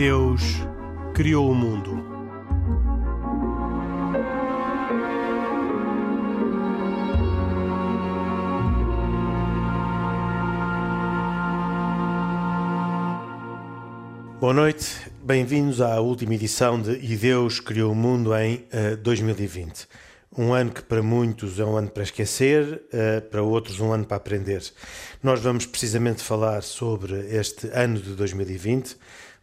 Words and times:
Deus 0.00 0.40
criou 1.12 1.50
o 1.50 1.54
mundo. 1.54 2.02
Boa 14.40 14.54
noite, 14.54 14.96
bem-vindos 15.22 15.82
à 15.82 16.00
última 16.00 16.34
edição 16.34 16.80
de 16.80 16.92
E 16.92 17.14
Deus 17.14 17.60
Criou 17.60 17.92
o 17.92 17.94
Mundo 17.94 18.34
em 18.34 18.66
uh, 18.72 18.96
2020. 18.96 19.86
Um 20.34 20.54
ano 20.54 20.70
que 20.70 20.82
para 20.82 21.02
muitos 21.02 21.60
é 21.60 21.64
um 21.66 21.76
ano 21.76 21.90
para 21.90 22.04
esquecer, 22.04 22.84
uh, 22.86 23.20
para 23.28 23.42
outros 23.42 23.80
um 23.80 23.92
ano 23.92 24.06
para 24.06 24.16
aprender. 24.16 24.62
Nós 25.22 25.40
vamos 25.40 25.66
precisamente 25.66 26.22
falar 26.22 26.62
sobre 26.62 27.36
este 27.36 27.68
ano 27.74 28.00
de 28.00 28.14
2020, 28.14 28.96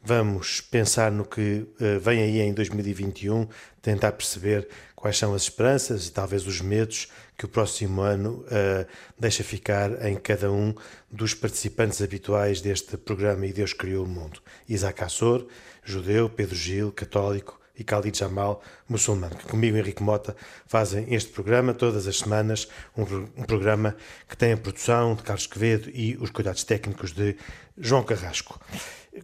vamos 0.08 0.62
pensar 0.62 1.12
no 1.12 1.26
que 1.26 1.68
uh, 1.82 2.00
vem 2.00 2.22
aí 2.22 2.40
em 2.40 2.54
2021, 2.54 3.46
tentar 3.82 4.14
perceber 4.14 4.66
quais 4.96 5.18
são 5.18 5.34
as 5.34 5.42
esperanças 5.42 6.08
e 6.08 6.12
talvez 6.14 6.48
os 6.48 6.62
medos 6.62 7.10
que 7.38 7.44
o 7.44 7.50
próximo 7.50 8.00
ano 8.00 8.46
uh, 8.46 8.88
deixa 9.20 9.44
ficar 9.44 10.06
em 10.06 10.16
cada 10.16 10.50
um 10.50 10.74
dos 11.12 11.34
participantes 11.34 12.02
habituais 12.02 12.62
deste 12.62 12.96
programa 12.96 13.46
E 13.46 13.52
Deus 13.52 13.74
Criou 13.74 14.06
o 14.06 14.08
Mundo. 14.08 14.40
Isaac 14.70 15.04
Assor, 15.04 15.46
judeu, 15.84 16.30
Pedro 16.30 16.56
Gil, 16.56 16.90
católico, 16.94 17.60
e 17.78 17.84
Khalid 17.84 18.18
Jamal, 18.18 18.64
muçulmano, 18.88 19.36
que 19.36 19.46
comigo, 19.46 19.78
Henrique 19.78 20.02
Mota, 20.02 20.36
fazem 20.66 21.14
este 21.14 21.31
programa 21.31 21.74
todas 21.74 22.08
as 22.08 22.18
semanas, 22.18 22.68
um, 22.98 23.03
um, 23.03 23.44
programa 23.44 23.96
que 24.28 24.36
tem 24.36 24.53
a 24.53 24.58
produção 24.58 25.16
de 25.16 25.22
Carlos 25.22 25.46
Quevedo 25.46 25.92
e 25.94 26.18
os 26.18 26.31
cuidados 26.31 26.64
técnicos 26.64 27.12
de 27.12 27.36
João 27.78 28.03
Carrasco. 28.03 28.59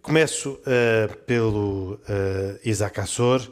Começo 0.02 0.54
uh, 0.54 1.18
pelo 1.26 1.94
uh, 1.94 2.60
Isaac 2.64 3.00
Assor, 3.00 3.52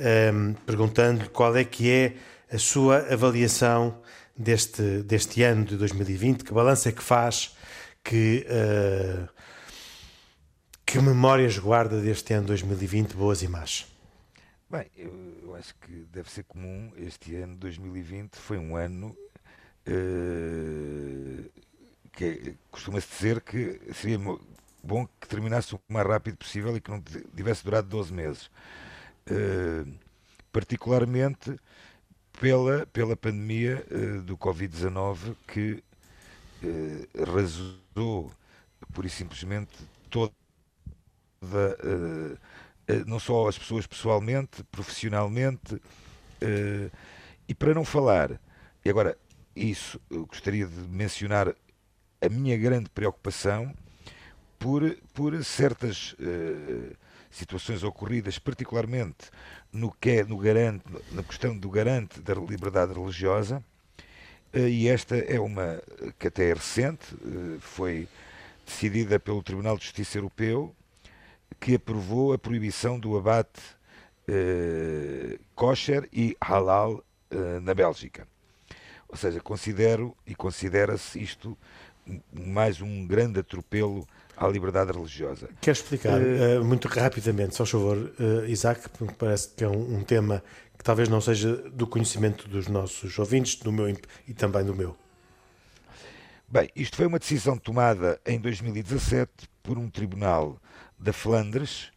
um, 0.00 0.54
perguntando-lhe 0.66 1.28
qual 1.28 1.56
é 1.56 1.64
que 1.64 1.90
é 1.90 2.16
a 2.50 2.58
sua 2.58 3.12
avaliação 3.12 4.00
deste, 4.36 5.02
deste 5.02 5.42
ano 5.42 5.64
de 5.64 5.76
2020, 5.76 6.44
que 6.44 6.52
balanço 6.52 6.88
é 6.88 6.92
que 6.92 7.02
faz, 7.02 7.56
que, 8.02 8.46
uh, 8.48 9.28
que 10.86 10.98
memórias 11.00 11.58
guarda 11.58 12.00
deste 12.00 12.32
ano 12.32 12.46
2020, 12.46 13.14
boas 13.14 13.42
e 13.42 13.48
más? 13.48 13.86
Bem, 14.70 14.86
eu, 14.96 15.12
eu, 15.42 15.54
acho 15.54 15.74
que 15.74 16.06
deve 16.10 16.30
ser 16.30 16.44
comum. 16.44 16.90
Este 16.96 17.36
ano, 17.36 17.56
2020, 17.56 18.36
foi 18.36 18.56
um 18.56 18.74
ano 18.76 19.14
que 22.12 22.56
costuma-se 22.70 23.08
dizer 23.08 23.40
que 23.40 23.80
seria 23.92 24.18
bom 24.82 25.06
que 25.20 25.28
terminasse 25.28 25.74
o 25.74 25.80
mais 25.88 26.06
rápido 26.06 26.36
possível 26.36 26.76
e 26.76 26.80
que 26.80 26.90
não 26.90 27.02
tivesse 27.36 27.64
durado 27.64 27.88
12 27.88 28.12
meses. 28.12 28.50
Uh, 29.30 29.92
particularmente 30.52 31.56
pela, 32.38 32.86
pela 32.86 33.16
pandemia 33.16 33.84
uh, 33.90 34.22
do 34.22 34.36
Covid-19 34.36 35.36
que 35.46 35.82
uh, 36.62 37.22
arrasou 37.22 38.30
pura 38.92 39.06
e 39.06 39.10
simplesmente 39.10 39.70
toda 40.10 40.32
uh, 41.42 42.38
não 43.06 43.18
só 43.18 43.48
as 43.48 43.56
pessoas 43.56 43.86
pessoalmente, 43.86 44.62
profissionalmente, 44.64 45.80
e 47.48 47.54
para 47.54 47.72
não 47.72 47.84
falar, 47.84 48.38
e 48.84 48.90
agora 48.90 49.16
isso 49.54 49.98
gostaria 50.10 50.66
de 50.66 50.78
mencionar 50.90 51.54
a 52.20 52.28
minha 52.28 52.58
grande 52.58 52.90
preocupação 52.90 53.72
por, 54.62 54.96
por 55.12 55.44
certas 55.44 56.12
uh, 56.12 56.96
situações 57.30 57.82
ocorridas, 57.82 58.38
particularmente 58.38 59.28
no 59.72 59.90
que 59.90 60.10
é 60.10 60.24
no 60.24 60.38
garante, 60.38 60.84
na 61.10 61.22
questão 61.24 61.58
do 61.58 61.68
garante 61.68 62.20
da 62.20 62.34
liberdade 62.34 62.92
religiosa, 62.92 63.62
uh, 64.54 64.58
e 64.58 64.88
esta 64.88 65.16
é 65.16 65.40
uma 65.40 65.82
que 66.16 66.28
até 66.28 66.50
é 66.50 66.54
recente, 66.54 67.04
foi 67.58 68.08
decidida 68.64 69.18
pelo 69.18 69.42
Tribunal 69.42 69.76
de 69.76 69.84
Justiça 69.84 70.18
Europeu 70.18 70.72
que 71.58 71.74
aprovou 71.74 72.32
a 72.32 72.38
proibição 72.38 72.98
do 72.98 73.18
abate 73.18 73.60
kosher 75.54 76.08
e 76.12 76.36
halal 76.40 77.04
na 77.62 77.74
Bélgica. 77.74 78.26
Ou 79.08 79.16
seja, 79.16 79.40
considero 79.40 80.16
e 80.26 80.34
considera-se 80.34 81.20
isto 81.20 81.58
mais 82.32 82.80
um 82.80 83.06
grande 83.06 83.40
atropelo 83.40 84.06
à 84.44 84.48
liberdade 84.48 84.92
religiosa. 84.92 85.48
Quer 85.60 85.72
explicar 85.72 86.20
uh, 86.20 86.64
muito 86.64 86.88
rapidamente, 86.88 87.54
só 87.54 87.64
favor, 87.64 87.96
uh, 87.96 88.44
Isaac, 88.46 88.88
porque 88.90 89.14
parece 89.14 89.50
que 89.54 89.64
é 89.64 89.68
um, 89.68 89.96
um, 89.98 90.04
tema 90.04 90.42
que 90.76 90.84
talvez 90.84 91.08
não 91.08 91.20
seja 91.20 91.54
do 91.70 91.86
conhecimento 91.86 92.48
dos 92.48 92.66
nossos 92.68 93.18
ouvintes, 93.18 93.56
do 93.56 93.72
meu 93.72 93.88
e 94.26 94.34
também 94.34 94.64
do 94.64 94.74
meu. 94.74 94.96
Bem, 96.48 96.68
isto 96.74 96.96
foi 96.96 97.06
uma 97.06 97.18
decisão 97.18 97.56
tomada 97.56 98.20
em 98.26 98.38
2017 98.38 99.48
por 99.62 99.78
um 99.78 99.88
tribunal 99.88 100.58
da 100.98 101.12
Flandres 101.12 101.90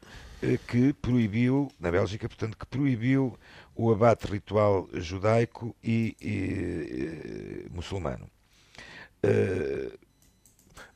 que 0.67 0.93
proibiu, 0.93 1.69
na 1.79 1.89
Bélgica, 1.89 2.27
portanto, 2.27 2.57
que 2.57 2.65
proibiu 2.65 3.37
o 3.75 3.91
abate 3.91 4.27
ritual 4.27 4.87
judaico 4.93 5.75
e, 5.83 6.15
e, 6.21 7.65
e 7.65 7.69
muçulmano. 7.73 8.29
Uh, 9.23 10.04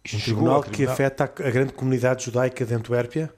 um 0.05 0.19
tribunal, 0.19 0.61
tribunal 0.61 0.63
que 0.63 0.85
afeta 0.85 1.23
a 1.23 1.51
grande 1.51 1.73
comunidade 1.73 2.23
judaica 2.25 2.65
de 2.65 2.73
Antuérpia? 2.73 3.33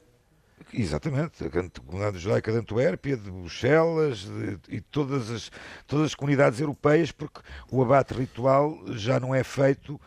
Exatamente, 0.74 1.44
a 1.44 1.50
grande 1.50 1.72
comunidade 1.86 2.18
judaica 2.18 2.52
de 2.52 2.58
Antuérpia, 2.58 3.18
de 3.18 3.30
Bruxelas 3.30 4.20
de, 4.20 4.58
e 4.70 4.80
todas 4.80 5.30
as, 5.30 5.52
todas 5.86 6.08
as 6.08 6.16
comunidades 6.16 6.62
europeias, 6.62 7.12
porque 7.12 7.42
o 7.70 7.82
abate 7.82 8.14
ritual 8.14 8.80
já 8.94 9.20
não 9.20 9.36
é 9.36 9.44
feito 9.44 10.00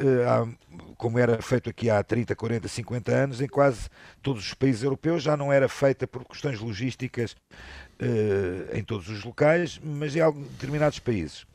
uh, 0.00 0.94
como 0.96 1.18
era 1.18 1.40
feito 1.40 1.70
aqui 1.70 1.88
há 1.88 2.02
30, 2.02 2.34
40, 2.34 2.68
50 2.68 3.12
anos, 3.12 3.40
em 3.40 3.48
quase 3.48 3.88
todos 4.22 4.46
os 4.46 4.54
países 4.54 4.82
europeus, 4.82 5.22
já 5.22 5.36
não 5.36 5.52
era 5.52 5.68
feita 5.68 6.06
por 6.06 6.24
questões 6.24 6.60
logísticas 6.60 7.32
uh, 7.32 8.76
em 8.76 8.82
todos 8.82 9.08
os 9.08 9.24
locais, 9.24 9.80
mas 9.82 10.14
em 10.14 10.20
alguns 10.20 10.48
determinados 10.48 10.98
países. 10.98 11.46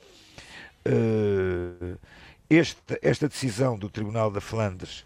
Uh, 0.87 1.97
esta, 2.49 2.99
esta 3.01 3.27
decisão 3.27 3.77
do 3.77 3.89
Tribunal 3.89 4.31
da 4.31 4.41
Flandres 4.41 5.05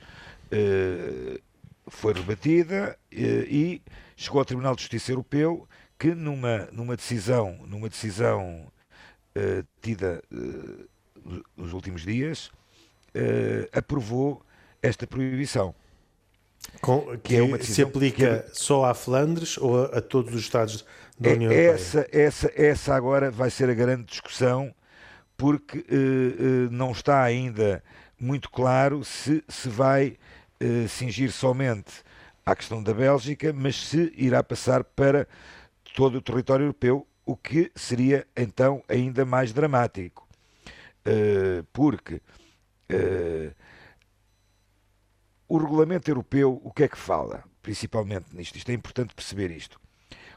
uh, 0.51 1.39
foi 1.87 2.13
rebatida 2.13 2.97
e 3.11 3.81
chegou 4.15 4.39
ao 4.39 4.45
Tribunal 4.45 4.75
de 4.75 4.81
Justiça 4.81 5.11
Europeu 5.11 5.67
que 5.97 6.13
numa, 6.13 6.67
numa 6.71 6.95
decisão, 6.95 7.59
numa 7.65 7.89
decisão 7.89 8.71
tida 9.81 10.21
nos 11.55 11.73
últimos 11.73 12.01
dias, 12.03 12.51
uh, 13.15 13.67
aprovou 13.71 14.41
esta 14.81 15.05
proibição. 15.05 15.73
Com, 16.81 17.17
que, 17.17 17.17
que 17.19 17.35
é 17.37 17.41
uma 17.41 17.61
se 17.61 17.81
aplica 17.81 18.27
é... 18.27 18.49
só 18.51 18.85
à 18.85 18.93
Flandres 18.93 19.57
ou 19.57 19.85
a, 19.85 19.97
a, 19.97 20.01
todos 20.01 20.33
os 20.33 20.41
Estados 20.41 20.85
da 21.17 21.31
União 21.31 21.51
é, 21.51 21.65
essa, 21.65 21.99
Europeia? 21.99 22.23
Essa, 22.27 22.51
essa 22.55 22.95
agora 22.95 23.31
vai 23.31 23.49
ser 23.49 23.69
a 23.69 23.73
grande 23.73 24.03
discussão, 24.03 24.73
porque 25.39 25.77
uh, 25.77 25.83
uh, 26.67 26.69
não 26.69 26.91
está 26.91 27.23
ainda 27.23 27.81
muito 28.19 28.49
claro 28.49 29.05
se 29.05 29.41
se 29.47 29.69
vai 29.69 30.17
uh, 30.61 30.87
cingir 30.89 31.31
somente 31.31 32.03
à 32.45 32.53
questão 32.53 32.83
da 32.83 32.93
Bélgica, 32.93 33.53
mas 33.53 33.77
se 33.77 34.11
irá 34.17 34.43
passar 34.43 34.83
para 34.83 35.25
todo 35.95 36.17
o 36.17 36.21
território 36.21 36.65
europeu, 36.65 37.07
o 37.25 37.37
que 37.37 37.71
seria 37.73 38.27
então 38.35 38.83
ainda 38.89 39.23
mais 39.23 39.53
dramático. 39.53 40.27
porque 41.71 42.21
o 45.47 45.57
regulamento 45.57 46.09
europeu, 46.11 46.59
o 46.63 46.71
que 46.71 46.83
é 46.83 46.87
que 46.87 46.97
fala? 46.97 47.43
Principalmente 47.61 48.35
nisto. 48.35 48.57
Isto 48.57 48.71
é 48.71 48.73
importante 48.73 49.15
perceber 49.15 49.51
isto. 49.51 49.79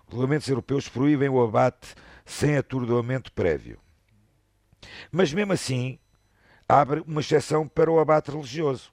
Os 0.07 0.13
regulamentos 0.13 0.49
europeus 0.49 0.89
proíbem 0.89 1.29
o 1.29 1.43
abate 1.43 1.95
sem 2.25 2.57
atordoamento 2.57 3.33
prévio. 3.33 3.79
Mas 5.11 5.33
mesmo 5.33 5.53
assim, 5.53 5.99
abre 6.69 7.01
uma 7.07 7.21
exceção 7.21 7.67
para 7.69 7.91
o 7.91 7.99
abate 7.99 8.31
religioso. 8.31 8.93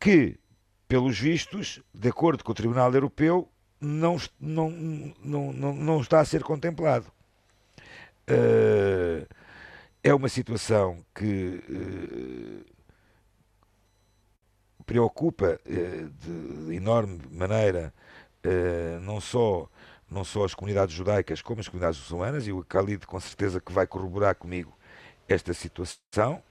Que, 0.00 0.38
pelos 0.86 1.18
vistos, 1.18 1.82
de 1.92 2.08
acordo 2.08 2.44
com 2.44 2.52
o 2.52 2.54
Tribunal 2.54 2.92
Europeu, 2.92 3.50
não, 3.80 4.16
não, 4.40 4.70
não, 4.70 5.52
não, 5.52 6.00
está 6.00 6.20
a 6.20 6.24
ser 6.24 6.42
contemplado. 6.42 7.06
Uh, 8.30 9.26
é 10.02 10.14
uma 10.14 10.28
situação 10.28 11.04
que 11.14 11.62
eh, 11.68 12.72
preocupa 14.86 15.60
eh, 15.66 16.06
de 16.20 16.74
enorme 16.74 17.20
maneira 17.30 17.92
eh, 18.42 18.98
não 19.02 19.20
só 19.20 19.68
não 20.10 20.24
só 20.24 20.44
as 20.44 20.54
comunidades 20.54 20.94
judaicas 20.94 21.42
como 21.42 21.60
as 21.60 21.68
comunidades 21.68 21.98
muçulmanas 22.00 22.46
e 22.46 22.52
o 22.52 22.60
Khalid 22.60 23.06
com 23.06 23.20
certeza 23.20 23.60
que 23.60 23.72
vai 23.72 23.86
corroborar 23.86 24.34
comigo 24.34 24.76
esta 25.28 25.52
situação. 25.52 26.42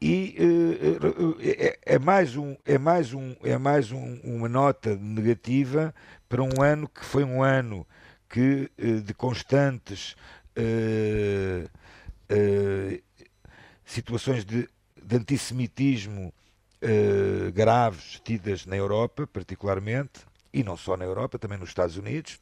E 0.00 0.36
é, 1.40 1.94
é, 1.94 1.98
mais, 1.98 2.36
um, 2.36 2.54
é 2.64 2.78
mais, 2.78 3.12
um, 3.14 3.34
é 3.42 3.56
mais 3.56 3.90
um, 3.90 4.20
uma 4.22 4.48
nota 4.48 4.94
negativa 4.94 5.94
para 6.28 6.42
um 6.42 6.62
ano 6.62 6.88
que 6.88 7.04
foi 7.04 7.24
um 7.24 7.42
ano 7.42 7.86
que, 8.28 8.70
uh, 8.78 9.00
de 9.00 9.14
constantes 9.14 10.14
uh, 10.56 11.70
situações 13.84 14.44
de, 14.44 14.68
de 15.02 15.16
antissemitismo 15.16 16.32
graves 17.54 18.20
tidas 18.24 18.66
na 18.66 18.76
Europa, 18.76 19.26
particularmente, 19.26 20.20
e 20.52 20.62
não 20.62 20.76
só 20.76 20.96
na 20.96 21.04
Europa, 21.04 21.38
também 21.38 21.58
nos 21.58 21.68
Estados 21.68 21.96
Unidos. 21.96 22.40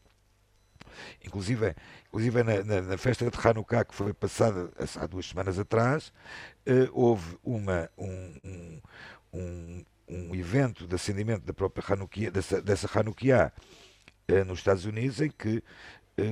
Inclusive, 1.25 1.75
inclusive 2.07 2.43
na, 2.43 2.63
na, 2.63 2.81
na, 2.81 2.99
festa 2.99 3.29
de 3.29 3.49
Hanukkah, 3.49 3.85
que 3.85 3.95
foi 3.95 4.13
passada 4.13 4.71
há 5.01 5.07
duas 5.07 5.27
semanas 5.27 5.59
atrás, 5.59 6.13
uh, 6.67 6.89
houve 6.93 7.37
uma, 7.43 7.91
um, 7.99 8.81
um, 9.33 9.85
um, 10.09 10.35
evento 10.35 10.87
de 10.87 10.95
acendimento 10.95 11.45
da 11.45 11.53
própria 11.53 11.85
Hanukkah, 11.93 12.31
dessa, 12.31 12.63
dessa 12.63 12.89
Hanukkah 12.99 13.53
uh, 14.31 14.45
nos 14.45 14.61
Estados 14.61 14.85
Unidos, 14.85 15.21
em 15.21 15.31
que 15.31 15.63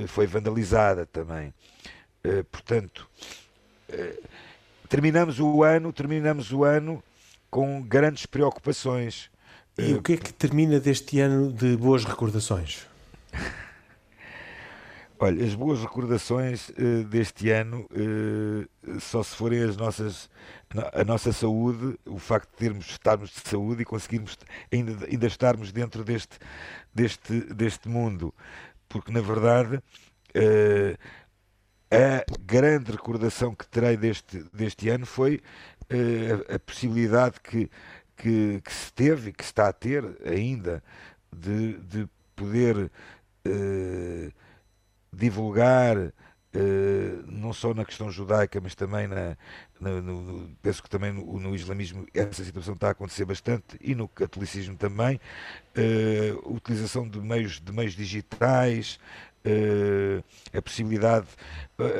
foi 0.06 0.28
vandalizada 0.28 1.04
também. 1.04 1.52
portanto, 2.52 3.10
terminamos 4.88 5.40
o 5.40 5.64
ano, 5.64 5.92
terminamos 5.92 6.52
o 6.52 6.62
ano 6.62 7.02
com 7.52 7.82
grandes 7.82 8.24
preocupações. 8.24 9.30
E 9.76 9.92
o 9.92 10.00
que 10.02 10.14
é 10.14 10.16
que 10.16 10.32
termina 10.32 10.80
deste 10.80 11.20
ano 11.20 11.52
de 11.52 11.76
boas 11.76 12.02
recordações? 12.02 12.86
Olha, 15.20 15.44
as 15.44 15.54
boas 15.54 15.80
recordações 15.80 16.70
uh, 16.70 17.04
deste 17.04 17.50
ano 17.50 17.86
uh, 17.92 18.98
só 18.98 19.22
se 19.22 19.36
forem 19.36 19.62
as 19.62 19.76
nossas, 19.76 20.30
a 20.94 21.04
nossa 21.04 21.30
saúde, 21.30 21.98
o 22.06 22.18
facto 22.18 22.50
de 22.52 22.56
termos 22.56 22.88
estarmos 22.88 23.30
de 23.30 23.46
saúde 23.48 23.82
e 23.82 23.84
conseguirmos 23.84 24.38
ainda, 24.72 25.06
ainda 25.06 25.26
estarmos 25.26 25.70
dentro 25.72 26.02
deste, 26.02 26.38
deste, 26.92 27.40
deste 27.54 27.86
mundo. 27.86 28.34
Porque, 28.88 29.12
na 29.12 29.20
verdade, 29.20 29.76
uh, 29.76 30.98
a 31.92 32.24
grande 32.40 32.90
recordação 32.92 33.54
que 33.54 33.66
terei 33.66 33.98
deste, 33.98 34.42
deste 34.54 34.88
ano 34.88 35.04
foi 35.04 35.42
a, 35.92 36.54
a, 36.56 36.58
possibilidade 36.58 37.40
que, 37.40 37.70
que, 38.16 38.60
que, 38.64 38.72
se 38.72 38.92
teve 38.92 39.30
e 39.30 39.32
que 39.32 39.44
se 39.44 39.50
está 39.50 39.68
a 39.68 39.72
ter 39.72 40.04
ainda 40.24 40.82
de, 41.32 41.74
de 41.78 42.08
poder 42.34 42.90
divulgar 45.12 46.12
Uh, 46.54 47.24
não 47.28 47.50
só 47.50 47.72
na 47.72 47.82
questão 47.82 48.10
judaica, 48.10 48.60
mas 48.60 48.74
também 48.74 49.08
na, 49.08 49.38
na 49.80 50.02
no, 50.02 50.50
penso 50.60 50.82
que 50.82 50.90
também 50.90 51.10
no, 51.10 51.40
no, 51.40 51.54
islamismo 51.54 52.06
essa 52.12 52.44
situação 52.44 52.74
está 52.74 52.88
a 52.88 52.90
acontecer 52.90 53.24
bastante 53.24 53.78
e 53.80 53.94
no 53.94 54.06
catolicismo 54.06 54.76
também, 54.76 55.18
uh, 55.74 56.54
utilização 56.54 57.08
de 57.08 57.18
meios, 57.18 57.58
de 57.58 57.72
meios 57.72 57.94
digitais, 57.94 59.00
uh, 59.46 60.22
a 60.54 60.60
possibilidade, 60.60 61.28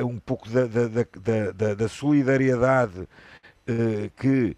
um 0.06 0.19
pouco 0.19 0.47
da, 0.50 0.67
da, 0.67 1.50
da, 1.53 1.75
da 1.75 1.89
solidariedade 1.89 3.09
que 4.17 4.56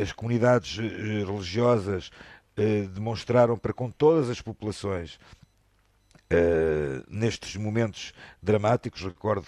as 0.00 0.12
comunidades 0.12 0.76
religiosas 0.76 2.10
demonstraram 2.94 3.56
para 3.58 3.72
com 3.72 3.90
todas 3.90 4.30
as 4.30 4.40
populações 4.40 5.18
nestes 7.08 7.56
momentos 7.56 8.12
dramáticos, 8.42 9.02
recordo 9.02 9.46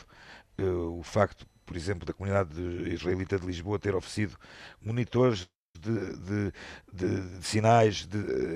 o 0.59 1.03
facto, 1.03 1.47
por 1.65 1.77
exemplo, 1.77 2.07
da 2.07 2.13
comunidade 2.13 2.61
israelita 2.93 3.39
de 3.39 3.47
Lisboa 3.47 3.79
ter 3.79 3.95
oferecido 3.95 4.37
monitores 4.81 5.49
de, 5.79 6.17
de, 6.17 6.53
de, 6.93 7.39
de 7.39 7.47
sinais 7.47 8.09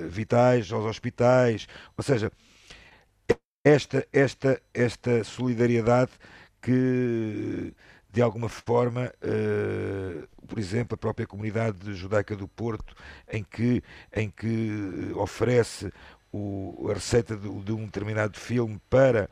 vitais 0.09 0.73
aos 0.73 0.85
hospitais, 0.85 1.67
ou 1.97 2.03
seja, 2.03 2.33
esta, 3.65 4.07
esta, 4.13 4.61
esta 4.75 5.23
solidariedade 5.23 6.11
que 6.61 7.75
de 8.13 8.21
alguma 8.21 8.49
forma, 8.49 9.11
por 10.53 10.59
exemplo, 10.59 10.95
a 10.95 10.99
própria 10.99 11.27
comunidade 11.27 11.95
judaica 11.95 12.37
do 12.37 12.47
Porto, 12.47 12.95
em 13.33 13.43
que, 13.43 13.83
em 14.15 14.29
que 14.29 15.11
oferece 15.15 15.91
o, 16.31 16.89
a 16.91 16.93
receita 16.93 17.35
de, 17.35 17.49
de, 17.49 17.73
um 17.73 17.87
determinado 17.87 18.39
filme 18.39 18.79
para 18.91 19.31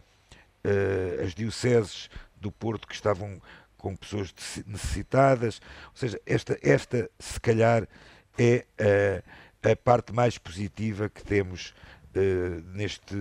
uh, 0.64 1.22
as 1.22 1.34
dioceses 1.34 2.08
do 2.40 2.50
Porto 2.50 2.88
que 2.88 2.94
estavam 2.94 3.38
com 3.76 3.94
pessoas 3.94 4.34
necessitadas. 4.67 5.61
Ou 5.88 5.96
seja, 5.96 6.19
esta, 6.25 6.58
esta 6.62 7.11
se 7.19 7.38
calhar 7.38 7.87
é 8.38 8.64
a, 9.62 9.73
a 9.73 9.76
parte 9.76 10.14
mais 10.14 10.38
positiva 10.38 11.11
que 11.11 11.23
temos 11.23 11.75
uh, 12.16 12.62
neste, 12.73 13.14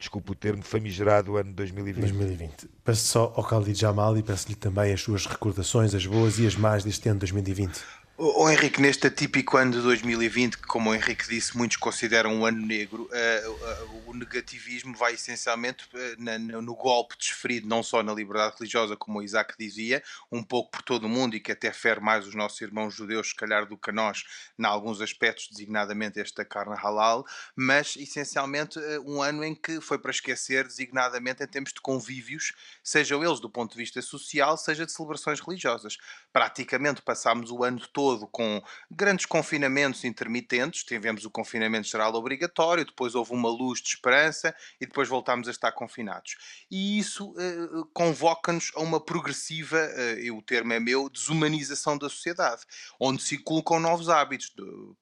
desculpe 0.00 0.32
o 0.32 0.34
termo, 0.34 0.62
famigerado 0.62 1.36
ano 1.36 1.52
2020. 1.52 2.00
2020. 2.00 2.68
Peço 2.82 3.06
só 3.06 3.32
ao 3.36 3.44
Khalid 3.44 3.78
Jamal 3.78 4.16
e 4.16 4.22
peço-lhe 4.22 4.54
também 4.54 4.92
as 4.92 5.00
suas 5.02 5.26
recordações, 5.26 5.94
as 5.94 6.06
boas 6.06 6.38
e 6.38 6.46
as 6.46 6.56
más 6.56 6.82
deste 6.82 7.08
ano 7.08 7.20
2020. 7.20 7.80
O 8.22 8.50
Henrique, 8.50 8.82
neste 8.82 9.06
atípico 9.06 9.56
ano 9.56 9.72
de 9.72 9.80
2020, 9.80 10.58
que, 10.58 10.66
como 10.66 10.90
o 10.90 10.94
Henrique 10.94 11.26
disse, 11.26 11.56
muitos 11.56 11.78
consideram 11.78 12.34
um 12.34 12.44
ano 12.44 12.66
negro, 12.66 13.04
uh, 13.10 13.50
uh, 13.50 14.10
o 14.10 14.12
negativismo 14.14 14.94
vai 14.94 15.14
essencialmente 15.14 15.84
uh, 15.94 16.22
na, 16.22 16.38
no 16.38 16.74
golpe 16.74 17.16
desferido, 17.16 17.66
não 17.66 17.82
só 17.82 18.02
na 18.02 18.12
liberdade 18.12 18.56
religiosa, 18.58 18.94
como 18.94 19.20
o 19.20 19.22
Isaac 19.22 19.54
dizia, 19.58 20.02
um 20.30 20.42
pouco 20.42 20.70
por 20.70 20.82
todo 20.82 21.04
o 21.04 21.08
mundo 21.08 21.34
e 21.34 21.40
que 21.40 21.50
até 21.50 21.72
fere 21.72 21.98
mais 21.98 22.26
os 22.26 22.34
nossos 22.34 22.60
irmãos 22.60 22.94
judeus, 22.94 23.30
se 23.30 23.34
calhar, 23.34 23.64
do 23.64 23.78
que 23.78 23.90
nós, 23.90 24.22
em 24.58 24.66
alguns 24.66 25.00
aspectos, 25.00 25.48
designadamente 25.50 26.20
esta 26.20 26.44
carne 26.44 26.76
halal, 26.76 27.24
mas 27.56 27.96
essencialmente 27.96 28.78
um 29.06 29.22
ano 29.22 29.42
em 29.42 29.54
que 29.54 29.80
foi 29.80 29.98
para 29.98 30.10
esquecer, 30.10 30.64
designadamente 30.64 31.42
em 31.42 31.46
termos 31.46 31.72
de 31.72 31.80
convívios, 31.80 32.52
sejam 32.84 33.24
eles 33.24 33.40
do 33.40 33.48
ponto 33.48 33.72
de 33.72 33.78
vista 33.78 34.02
social, 34.02 34.58
seja 34.58 34.84
de 34.84 34.92
celebrações 34.92 35.40
religiosas. 35.40 35.96
Praticamente 36.30 37.00
passámos 37.00 37.50
o 37.50 37.64
ano 37.64 37.80
todo 37.88 38.09
todo 38.10 38.26
com 38.26 38.60
grandes 38.90 39.24
confinamentos 39.24 40.04
intermitentes. 40.04 40.82
Tivemos 40.82 41.24
o 41.24 41.30
confinamento 41.30 41.86
geral 41.86 42.12
obrigatório, 42.14 42.84
depois 42.84 43.14
houve 43.14 43.32
uma 43.32 43.48
luz 43.48 43.80
de 43.80 43.88
esperança 43.88 44.54
e 44.80 44.86
depois 44.86 45.08
voltámos 45.08 45.46
a 45.46 45.50
estar 45.50 45.70
confinados. 45.72 46.36
E 46.70 46.98
isso 46.98 47.30
uh, 47.30 47.86
convoca-nos 47.92 48.72
a 48.74 48.80
uma 48.80 49.00
progressiva, 49.00 49.78
uh, 49.78 50.36
o 50.36 50.42
termo 50.42 50.72
é 50.72 50.80
meu, 50.80 51.08
desumanização 51.08 51.96
da 51.96 52.08
sociedade, 52.08 52.62
onde 52.98 53.22
se 53.22 53.38
colocam 53.38 53.78
novos 53.78 54.08
hábitos. 54.08 54.52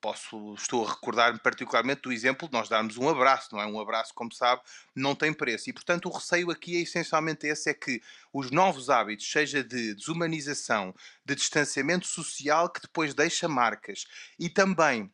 Posso, 0.01 0.55
estou 0.55 0.87
a 0.87 0.91
recordar-me 0.91 1.39
particularmente 1.39 2.03
do 2.03 2.13
exemplo 2.13 2.47
de 2.47 2.53
nós 2.53 2.69
darmos 2.69 2.99
um 2.99 3.09
abraço, 3.09 3.55
não 3.55 3.63
é? 3.63 3.67
Um 3.67 3.81
abraço, 3.81 4.13
como 4.15 4.33
sabe, 4.35 4.61
não 4.95 5.15
tem 5.15 5.33
preço. 5.33 5.71
E 5.71 5.73
portanto 5.73 6.07
o 6.07 6.13
receio 6.13 6.51
aqui 6.51 6.77
é 6.77 6.81
essencialmente 6.81 7.47
esse: 7.47 7.71
é 7.71 7.75
que 7.75 8.03
os 8.39 8.51
novos 8.51 8.89
hábitos, 8.89 9.31
seja 9.31 9.63
de 9.63 9.95
desumanização, 9.95 10.95
de 11.25 11.35
distanciamento 11.35 12.07
social, 12.07 12.71
que 12.71 12.81
depois 12.81 13.15
deixa 13.15 13.49
marcas, 13.49 14.05
e 14.39 14.49
também 14.49 15.13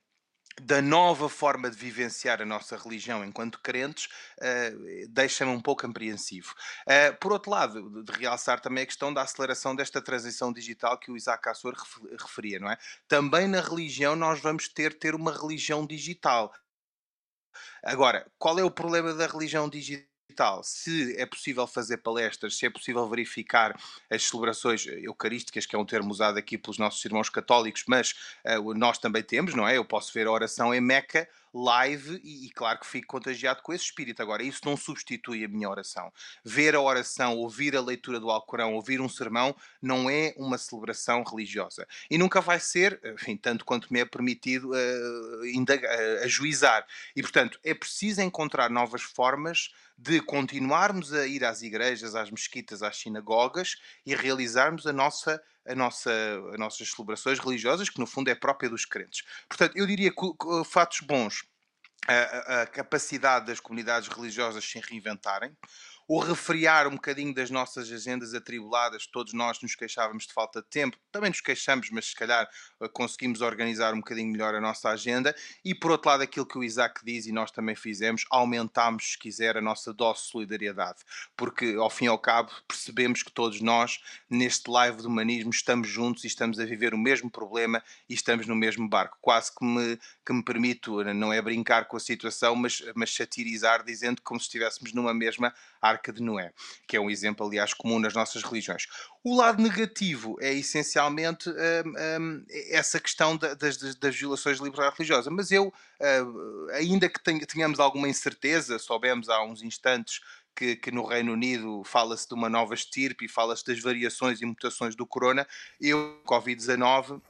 da 0.60 0.80
nova 0.80 1.28
forma 1.28 1.68
de 1.68 1.76
vivenciar 1.76 2.40
a 2.40 2.46
nossa 2.46 2.76
religião 2.76 3.24
enquanto 3.24 3.60
crentes 3.60 4.06
uh, 4.38 5.08
deixa-me 5.08 5.50
um 5.50 5.60
pouco 5.60 5.84
apreensivo. 5.86 6.54
Uh, 6.86 7.16
por 7.18 7.32
outro 7.32 7.50
lado, 7.50 8.04
de 8.04 8.12
realçar 8.12 8.60
também 8.60 8.84
a 8.84 8.86
questão 8.86 9.12
da 9.12 9.22
aceleração 9.22 9.74
desta 9.74 10.00
transição 10.00 10.52
digital 10.52 10.98
que 10.98 11.10
o 11.10 11.16
Isaac 11.16 11.48
Assor 11.48 11.74
referia, 12.20 12.60
não 12.60 12.70
é? 12.70 12.78
Também 13.08 13.48
na 13.48 13.60
religião 13.60 14.14
nós 14.14 14.40
vamos 14.40 14.68
ter 14.68 14.96
ter 14.96 15.14
uma 15.14 15.32
religião 15.32 15.84
digital. 15.86 16.54
Agora, 17.82 18.30
qual 18.38 18.58
é 18.58 18.64
o 18.64 18.70
problema 18.70 19.12
da 19.12 19.26
religião 19.26 19.68
digital? 19.68 20.13
Se 20.62 21.14
é 21.18 21.26
possível 21.26 21.66
fazer 21.66 21.98
palestras, 21.98 22.56
se 22.56 22.66
é 22.66 22.70
possível 22.70 23.08
verificar 23.08 23.78
as 24.10 24.22
celebrações 24.24 24.86
eucarísticas, 24.86 25.66
que 25.66 25.76
é 25.76 25.78
um 25.78 25.84
termo 25.84 26.10
usado 26.10 26.38
aqui 26.38 26.58
pelos 26.58 26.78
nossos 26.78 27.04
irmãos 27.04 27.28
católicos, 27.28 27.84
mas 27.86 28.14
uh, 28.44 28.74
nós 28.74 28.98
também 28.98 29.22
temos, 29.22 29.54
não 29.54 29.66
é? 29.66 29.76
Eu 29.76 29.84
posso 29.84 30.12
ver 30.12 30.26
a 30.26 30.32
oração 30.32 30.74
em 30.74 30.80
Meca 30.80 31.28
live 31.54 32.20
e, 32.24 32.46
e, 32.46 32.50
claro 32.50 32.80
que 32.80 32.86
fico 32.86 33.06
contagiado 33.06 33.62
com 33.62 33.72
esse 33.72 33.84
espírito. 33.84 34.20
Agora, 34.20 34.42
isso 34.42 34.60
não 34.64 34.76
substitui 34.76 35.44
a 35.44 35.48
minha 35.48 35.70
oração. 35.70 36.12
Ver 36.44 36.74
a 36.74 36.80
oração, 36.80 37.36
ouvir 37.36 37.76
a 37.76 37.80
leitura 37.80 38.18
do 38.18 38.30
Alcorão, 38.30 38.74
ouvir 38.74 39.00
um 39.00 39.08
sermão, 39.08 39.54
não 39.80 40.10
é 40.10 40.34
uma 40.36 40.58
celebração 40.58 41.22
religiosa. 41.22 41.86
E 42.10 42.18
nunca 42.18 42.40
vai 42.40 42.58
ser, 42.58 43.00
enfim, 43.04 43.36
tanto 43.36 43.64
quanto 43.64 43.92
me 43.92 44.00
é 44.00 44.04
permitido 44.04 44.72
uh, 44.72 45.46
indagar, 45.46 45.90
uh, 45.90 46.24
ajuizar. 46.24 46.84
E, 47.14 47.22
portanto, 47.22 47.60
é 47.62 47.72
preciso 47.72 48.20
encontrar 48.20 48.68
novas 48.68 49.02
formas 49.02 49.70
de 49.96 50.20
continuarmos 50.20 51.12
a 51.12 51.26
ir 51.26 51.44
às 51.44 51.62
igrejas, 51.62 52.14
às 52.14 52.30
mesquitas, 52.30 52.82
às 52.82 52.96
sinagogas 52.96 53.76
e 54.04 54.14
realizarmos 54.14 54.86
a 54.86 54.92
nossa, 54.92 55.40
a 55.66 55.74
nossa, 55.74 56.10
as 56.52 56.58
nossas 56.58 56.90
celebrações 56.90 57.38
religiosas, 57.38 57.88
que 57.88 57.98
no 57.98 58.06
fundo 58.06 58.28
é 58.28 58.34
própria 58.34 58.68
dos 58.68 58.84
crentes. 58.84 59.24
Portanto, 59.48 59.76
eu 59.76 59.86
diria 59.86 60.10
que, 60.10 60.16
que 60.16 60.64
fatos 60.64 61.00
bons, 61.00 61.44
a, 62.06 62.62
a, 62.62 62.66
capacidade 62.66 63.46
das 63.46 63.60
comunidades 63.60 64.08
religiosas 64.08 64.64
se 64.64 64.78
reinventarem, 64.78 65.56
o 66.06 66.18
refriar 66.18 66.86
um 66.86 66.92
bocadinho 66.92 67.34
das 67.34 67.50
nossas 67.50 67.90
agendas 67.90 68.34
atribuladas. 68.34 69.06
Todos 69.06 69.32
nós 69.32 69.60
nos 69.62 69.74
queixávamos 69.74 70.26
de 70.26 70.32
falta 70.32 70.60
de 70.60 70.68
tempo, 70.68 70.98
também 71.10 71.30
nos 71.30 71.40
queixamos, 71.40 71.90
mas 71.90 72.06
se 72.06 72.14
calhar 72.14 72.48
eh, 72.80 72.88
conseguimos 72.88 73.40
organizar 73.40 73.94
um 73.94 73.98
bocadinho 73.98 74.30
melhor 74.30 74.54
a 74.54 74.60
nossa 74.60 74.90
agenda. 74.90 75.34
E 75.64 75.74
por 75.74 75.90
outro 75.90 76.10
lado, 76.10 76.22
aquilo 76.22 76.46
que 76.46 76.58
o 76.58 76.64
Isaac 76.64 77.00
diz 77.04 77.26
e 77.26 77.32
nós 77.32 77.50
também 77.50 77.74
fizemos, 77.74 78.24
aumentámos, 78.30 79.12
se 79.12 79.18
quiser, 79.18 79.56
a 79.56 79.62
nossa 79.62 79.92
dose 79.92 80.22
de 80.22 80.28
solidariedade, 80.28 80.98
porque 81.36 81.74
ao 81.78 81.90
fim 81.90 82.04
e 82.04 82.08
ao 82.08 82.18
cabo 82.18 82.50
percebemos 82.68 83.22
que 83.22 83.32
todos 83.32 83.60
nós, 83.60 84.00
neste 84.28 84.70
live 84.70 84.98
do 84.98 85.08
humanismo, 85.08 85.50
estamos 85.50 85.88
juntos 85.88 86.24
e 86.24 86.26
estamos 86.26 86.58
a 86.60 86.64
viver 86.64 86.94
o 86.94 86.98
mesmo 86.98 87.30
problema 87.30 87.82
e 88.08 88.14
estamos 88.14 88.46
no 88.46 88.54
mesmo 88.54 88.88
barco. 88.88 89.16
Quase 89.20 89.54
que 89.54 89.64
me, 89.64 89.98
que 90.24 90.32
me 90.32 90.44
permito, 90.44 91.02
não 91.14 91.32
é 91.32 91.40
brincar 91.40 91.86
com 91.86 91.96
a 91.96 92.00
situação, 92.00 92.54
mas, 92.54 92.82
mas 92.94 93.14
satirizar, 93.14 93.84
dizendo 93.84 94.20
como 94.22 94.38
se 94.38 94.46
estivéssemos 94.46 94.92
numa 94.92 95.14
mesma 95.14 95.54
Arca 95.84 96.12
de 96.12 96.22
Noé, 96.22 96.52
que 96.88 96.96
é 96.96 97.00
um 97.00 97.10
exemplo, 97.10 97.46
aliás, 97.46 97.74
comum 97.74 97.98
nas 97.98 98.14
nossas 98.14 98.42
religiões. 98.42 98.86
O 99.22 99.36
lado 99.36 99.62
negativo 99.62 100.36
é 100.40 100.52
essencialmente 100.52 101.48
um, 101.48 102.22
um, 102.22 102.44
essa 102.70 102.98
questão 102.98 103.36
da, 103.36 103.54
das, 103.54 103.76
das, 103.96 104.16
violações 104.16 104.58
de 104.58 104.64
liberdade 104.64 104.96
religiosa. 104.96 105.30
Mas 105.30 105.50
eu, 105.50 105.68
uh, 105.68 106.70
ainda 106.72 107.08
que 107.08 107.20
tenhamos 107.46 107.78
alguma 107.78 108.08
incerteza, 108.08 108.78
soubemos 108.78 109.28
há 109.28 109.42
uns 109.42 109.62
instantes 109.62 110.20
que, 110.54 110.76
que, 110.76 110.90
no 110.90 111.04
Reino 111.04 111.32
Unido 111.32 111.82
fala-se 111.84 112.28
de 112.28 112.34
uma 112.34 112.48
nova 112.48 112.74
estirpe 112.74 113.24
e 113.24 113.28
fala-se 113.28 113.64
das 113.66 113.80
variações 113.80 114.40
e 114.40 114.46
mutações 114.46 114.94
do 114.94 115.06
corona. 115.06 115.46
Eu, 115.80 116.22
Covid-19, 116.26 117.20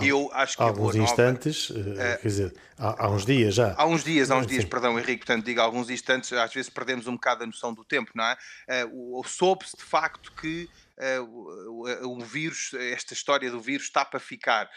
eu 0.00 0.30
acho 0.32 0.56
que 0.56 0.62
há 0.62 0.66
alguns 0.66 0.94
instantes, 0.94 1.70
nova, 1.70 1.90
uh, 1.90 1.94
quer 1.94 2.28
dizer, 2.28 2.54
há, 2.76 3.04
há, 3.04 3.10
uns 3.10 3.24
dias 3.24 3.54
já. 3.54 3.74
Há 3.76 3.86
uns 3.86 4.02
dias, 4.02 4.30
há 4.30 4.36
uns 4.36 4.46
dias, 4.46 4.64
Sim. 4.64 4.68
perdão, 4.68 4.98
Henrique, 4.98 5.24
portanto 5.24 5.44
digo 5.44 5.60
alguns 5.60 5.88
instantes, 5.90 6.32
às 6.32 6.52
vezes 6.52 6.68
perdemos 6.68 7.06
um 7.06 7.12
bocado 7.12 7.44
a 7.44 7.46
noção 7.46 7.72
do 7.72 7.84
tempo, 7.84 8.10
não 8.14 8.24
é? 8.24 8.36
Uh, 8.84 9.22
Soube-se 9.24 9.76
de 9.76 9.84
facto 9.84 10.32
que 10.32 10.68
uh, 11.20 11.22
o, 11.22 12.18
o, 12.18 12.20
vírus, 12.20 12.74
esta 12.74 13.14
história 13.14 13.50
do 13.50 13.60
vírus 13.60 13.86
está 13.86 14.04
para 14.04 14.18
ficar 14.18 14.68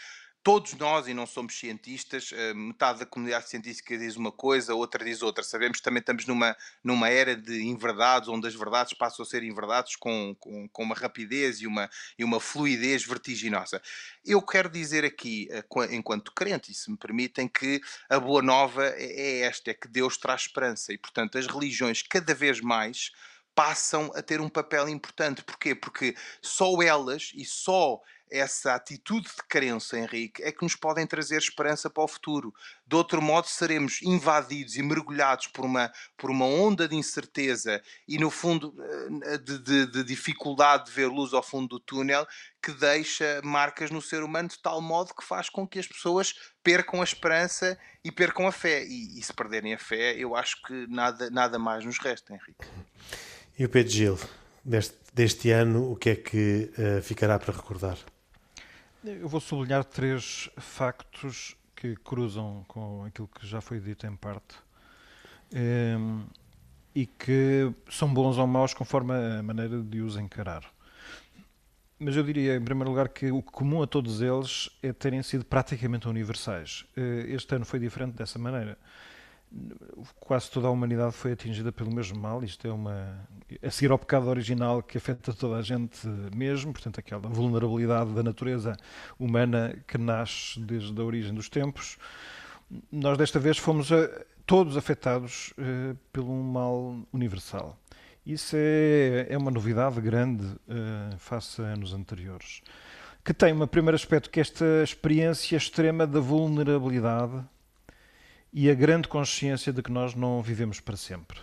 todos 0.43 0.73
nós, 0.75 1.07
e 1.07 1.13
não 1.13 1.25
somos 1.25 1.57
cientistas, 1.57 2.31
eh, 2.33 2.53
metade 2.53 2.99
da 2.99 3.05
comunidade 3.05 3.49
científica 3.49 3.97
diz 3.97 4.15
uma 4.15 4.31
coisa, 4.31 4.73
outra 4.73 5.03
diz 5.03 5.21
outra. 5.21 5.43
Sabemos 5.43 5.79
que 5.79 5.83
também 5.83 5.99
estamos 5.99 6.25
numa, 6.25 6.55
numa 6.83 7.09
era 7.09 7.35
de 7.35 7.61
inverdades, 7.63 8.29
onde 8.29 8.47
as 8.47 8.55
verdades 8.55 8.93
passam 8.93 9.23
a 9.23 9.25
ser 9.25 9.43
inverdades 9.43 9.95
com, 9.95 10.35
com, 10.39 10.67
com 10.69 10.83
uma 10.83 10.95
rapidez 10.95 11.59
e 11.61 11.67
uma, 11.67 11.89
e 12.17 12.23
uma 12.23 12.39
fluidez 12.39 13.05
vertiginosa. 13.05 13.81
Eu 14.25 14.41
quero 14.41 14.69
dizer 14.69 15.03
aqui, 15.03 15.47
eh, 15.51 15.63
enquanto 15.91 16.31
crente, 16.33 16.71
e 16.71 16.75
se 16.75 16.89
me 16.89 16.97
permitem, 16.97 17.47
que 17.47 17.81
a 18.09 18.19
boa 18.19 18.41
nova 18.41 18.85
é, 18.87 19.03
é 19.03 19.39
esta, 19.41 19.71
é 19.71 19.73
que 19.73 19.87
Deus 19.87 20.17
traz 20.17 20.41
esperança 20.41 20.93
e, 20.93 20.97
portanto, 20.97 21.37
as 21.37 21.47
religiões 21.47 22.01
cada 22.01 22.33
vez 22.33 22.61
mais 22.61 23.11
passam 23.59 24.09
a 24.15 24.21
ter 24.21 24.39
um 24.39 24.47
papel 24.47 24.87
importante. 24.87 25.43
Porquê? 25.43 25.75
Porque 25.75 26.15
só 26.41 26.81
elas 26.81 27.31
e 27.35 27.43
só 27.43 28.01
essa 28.31 28.75
atitude 28.75 29.27
de 29.27 29.43
crença, 29.47 29.97
Henrique, 29.97 30.41
é 30.43 30.51
que 30.51 30.63
nos 30.63 30.75
podem 30.75 31.05
trazer 31.05 31.37
esperança 31.37 31.89
para 31.89 32.03
o 32.03 32.07
futuro. 32.07 32.53
De 32.85 32.95
outro 32.95 33.21
modo, 33.21 33.47
seremos 33.47 34.01
invadidos 34.01 34.75
e 34.75 34.83
mergulhados 34.83 35.47
por 35.47 35.65
uma, 35.65 35.91
por 36.17 36.29
uma 36.29 36.45
onda 36.45 36.87
de 36.87 36.95
incerteza 36.95 37.81
e, 38.07 38.17
no 38.17 38.29
fundo, 38.29 38.75
eh, 39.23 39.37
de, 39.37 39.59
de, 39.59 39.85
de 39.87 40.03
dificuldade 40.03 40.85
de 40.85 40.91
ver 40.91 41.07
luz 41.07 41.33
ao 41.33 41.43
fundo 41.43 41.67
do 41.67 41.79
túnel, 41.79 42.27
que 42.61 42.71
deixa 42.71 43.41
marcas 43.43 43.89
no 43.89 44.01
ser 44.01 44.23
humano 44.23 44.49
de 44.49 44.59
tal 44.59 44.81
modo 44.81 45.13
que 45.13 45.23
faz 45.23 45.49
com 45.49 45.67
que 45.67 45.79
as 45.79 45.87
pessoas 45.87 46.33
percam 46.63 47.01
a 47.01 47.03
esperança 47.03 47.77
e 48.03 48.11
percam 48.11 48.47
a 48.47 48.51
fé. 48.51 48.83
E, 48.85 49.19
e 49.19 49.23
se 49.23 49.33
perderem 49.33 49.73
a 49.73 49.77
fé, 49.77 50.13
eu 50.17 50.35
acho 50.35 50.61
que 50.63 50.87
nada, 50.87 51.29
nada 51.29 51.57
mais 51.57 51.85
nos 51.85 51.97
resta, 51.99 52.33
Henrique. 52.33 52.65
E 53.57 53.65
o 53.65 53.69
Pedro 53.69 53.91
Gil, 53.91 54.19
deste, 54.63 54.95
deste 55.13 55.51
ano, 55.51 55.91
o 55.91 55.95
que 55.95 56.11
é 56.11 56.15
que 56.15 56.71
uh, 56.77 57.01
ficará 57.01 57.37
para 57.37 57.53
recordar? 57.53 57.97
Eu 59.03 59.29
vou 59.29 59.39
sublinhar 59.39 59.85
três 59.85 60.49
factos 60.57 61.55
que 61.73 61.95
cruzam 61.95 62.65
com 62.67 63.05
aquilo 63.05 63.29
que 63.29 63.47
já 63.47 63.61
foi 63.61 63.79
dito 63.79 64.05
em 64.05 64.13
parte 64.13 64.57
ehm, 65.53 66.25
e 66.93 67.05
que 67.05 67.71
são 67.89 68.13
bons 68.13 68.37
ou 68.37 68.45
maus 68.45 68.73
conforme 68.73 69.13
a 69.13 69.41
maneira 69.41 69.81
de 69.81 70.01
os 70.01 70.17
encarar. 70.17 70.65
Mas 71.97 72.15
eu 72.17 72.23
diria, 72.23 72.57
em 72.57 72.61
primeiro 72.61 72.89
lugar, 72.89 73.07
que 73.07 73.31
o 73.31 73.41
comum 73.41 73.81
a 73.81 73.87
todos 73.87 74.21
eles 74.21 74.69
é 74.83 74.91
terem 74.91 75.23
sido 75.23 75.45
praticamente 75.45 76.07
universais. 76.07 76.85
Eh, 76.95 77.25
este 77.29 77.55
ano 77.55 77.65
foi 77.65 77.79
diferente 77.79 78.15
dessa 78.15 78.37
maneira 78.37 78.77
quase 80.19 80.49
toda 80.49 80.67
a 80.67 80.71
humanidade 80.71 81.13
foi 81.13 81.31
atingida 81.31 81.71
pelo 81.71 81.91
mesmo 81.91 82.19
mal. 82.19 82.43
Isto 82.43 82.67
é 82.67 82.71
uma. 82.71 83.27
A 83.63 83.71
seguir 83.71 83.91
ao 83.91 83.97
pecado 83.97 84.27
original 84.27 84.83
que 84.83 84.97
afeta 84.97 85.33
toda 85.33 85.57
a 85.57 85.61
gente 85.61 86.07
mesmo, 86.35 86.71
portanto, 86.71 86.99
aquela 86.99 87.27
vulnerabilidade 87.27 88.13
da 88.13 88.21
natureza 88.21 88.77
humana 89.17 89.75
que 89.87 89.97
nasce 89.97 90.59
desde 90.59 90.99
a 90.99 91.03
origem 91.03 91.33
dos 91.33 91.49
tempos. 91.49 91.97
Nós, 92.91 93.17
desta 93.17 93.39
vez, 93.39 93.57
fomos 93.57 93.91
a, 93.91 93.97
eh, 93.97 94.25
todos 94.45 94.77
afetados 94.77 95.53
uh, 95.57 95.97
pelo 96.13 96.31
mal 96.31 96.99
universal. 97.11 97.75
Isso 98.23 98.55
é, 98.55 99.25
é 99.29 99.37
uma 99.37 99.49
novidade 99.49 99.99
grande 99.99 100.45
uh, 100.45 101.17
face 101.17 101.59
a 101.61 101.65
anos 101.65 101.93
anteriores. 101.95 102.61
Que 103.25 103.33
tem 103.33 103.53
um 103.53 103.65
primeiro 103.65 103.95
aspecto, 103.95 104.29
que 104.29 104.39
é 104.39 104.41
esta 104.41 104.65
experiência 104.83 105.57
extrema 105.57 106.05
da 106.05 106.19
vulnerabilidade 106.19 107.43
e 108.51 108.69
a 108.69 108.73
grande 108.73 109.07
consciência 109.07 109.71
de 109.71 109.81
que 109.81 109.91
nós 109.91 110.15
não 110.15 110.41
vivemos 110.41 110.79
para 110.79 110.97
sempre. 110.97 111.39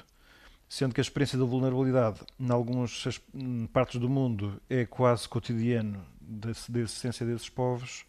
Sendo 0.68 0.92
que 0.92 1.00
a 1.00 1.02
experiência 1.02 1.38
da 1.38 1.44
vulnerabilidade, 1.44 2.20
em 2.38 2.50
algumas 2.50 3.04
partes 3.72 4.00
do 4.00 4.08
mundo, 4.08 4.60
é 4.68 4.84
quase 4.84 5.28
cotidiano 5.28 6.04
da, 6.20 6.50
essência 6.80 7.24
desses 7.24 7.48
povos, 7.48 8.04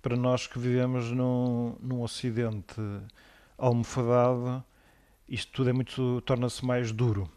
para 0.00 0.16
nós 0.16 0.46
que 0.46 0.58
vivemos 0.58 1.10
num, 1.10 1.76
num 1.80 2.02
Ocidente 2.02 2.80
almofadado, 3.58 4.62
isto 5.28 5.50
tudo 5.50 5.70
é 5.70 5.72
muito 5.72 6.20
torna-se 6.20 6.64
mais 6.64 6.92
duro. 6.92 7.28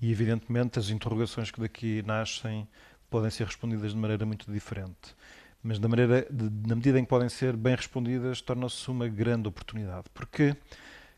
E 0.00 0.10
evidentemente 0.10 0.80
as 0.80 0.90
interrogações 0.90 1.52
que 1.52 1.60
daqui 1.60 2.02
nascem 2.02 2.66
podem 3.08 3.30
ser 3.30 3.46
respondidas 3.46 3.92
de 3.92 3.96
maneira 3.96 4.26
muito 4.26 4.50
diferente 4.50 5.14
mas 5.62 5.78
na, 5.78 5.88
maneira 5.88 6.26
na 6.66 6.74
medida 6.74 6.98
em 6.98 7.04
que 7.04 7.08
podem 7.08 7.28
ser 7.28 7.56
bem 7.56 7.74
respondidas, 7.74 8.40
torna-se 8.40 8.90
uma 8.90 9.08
grande 9.08 9.48
oportunidade. 9.48 10.04
Porque 10.14 10.56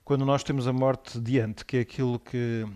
quando 0.04 0.24
nós 0.24 0.42
temos 0.42 0.66
a 0.66 0.72
morte 0.72 1.20
diante, 1.20 1.64
que 1.64 1.76
é 1.76 1.80
aquilo 1.80 2.18
que 2.18 2.66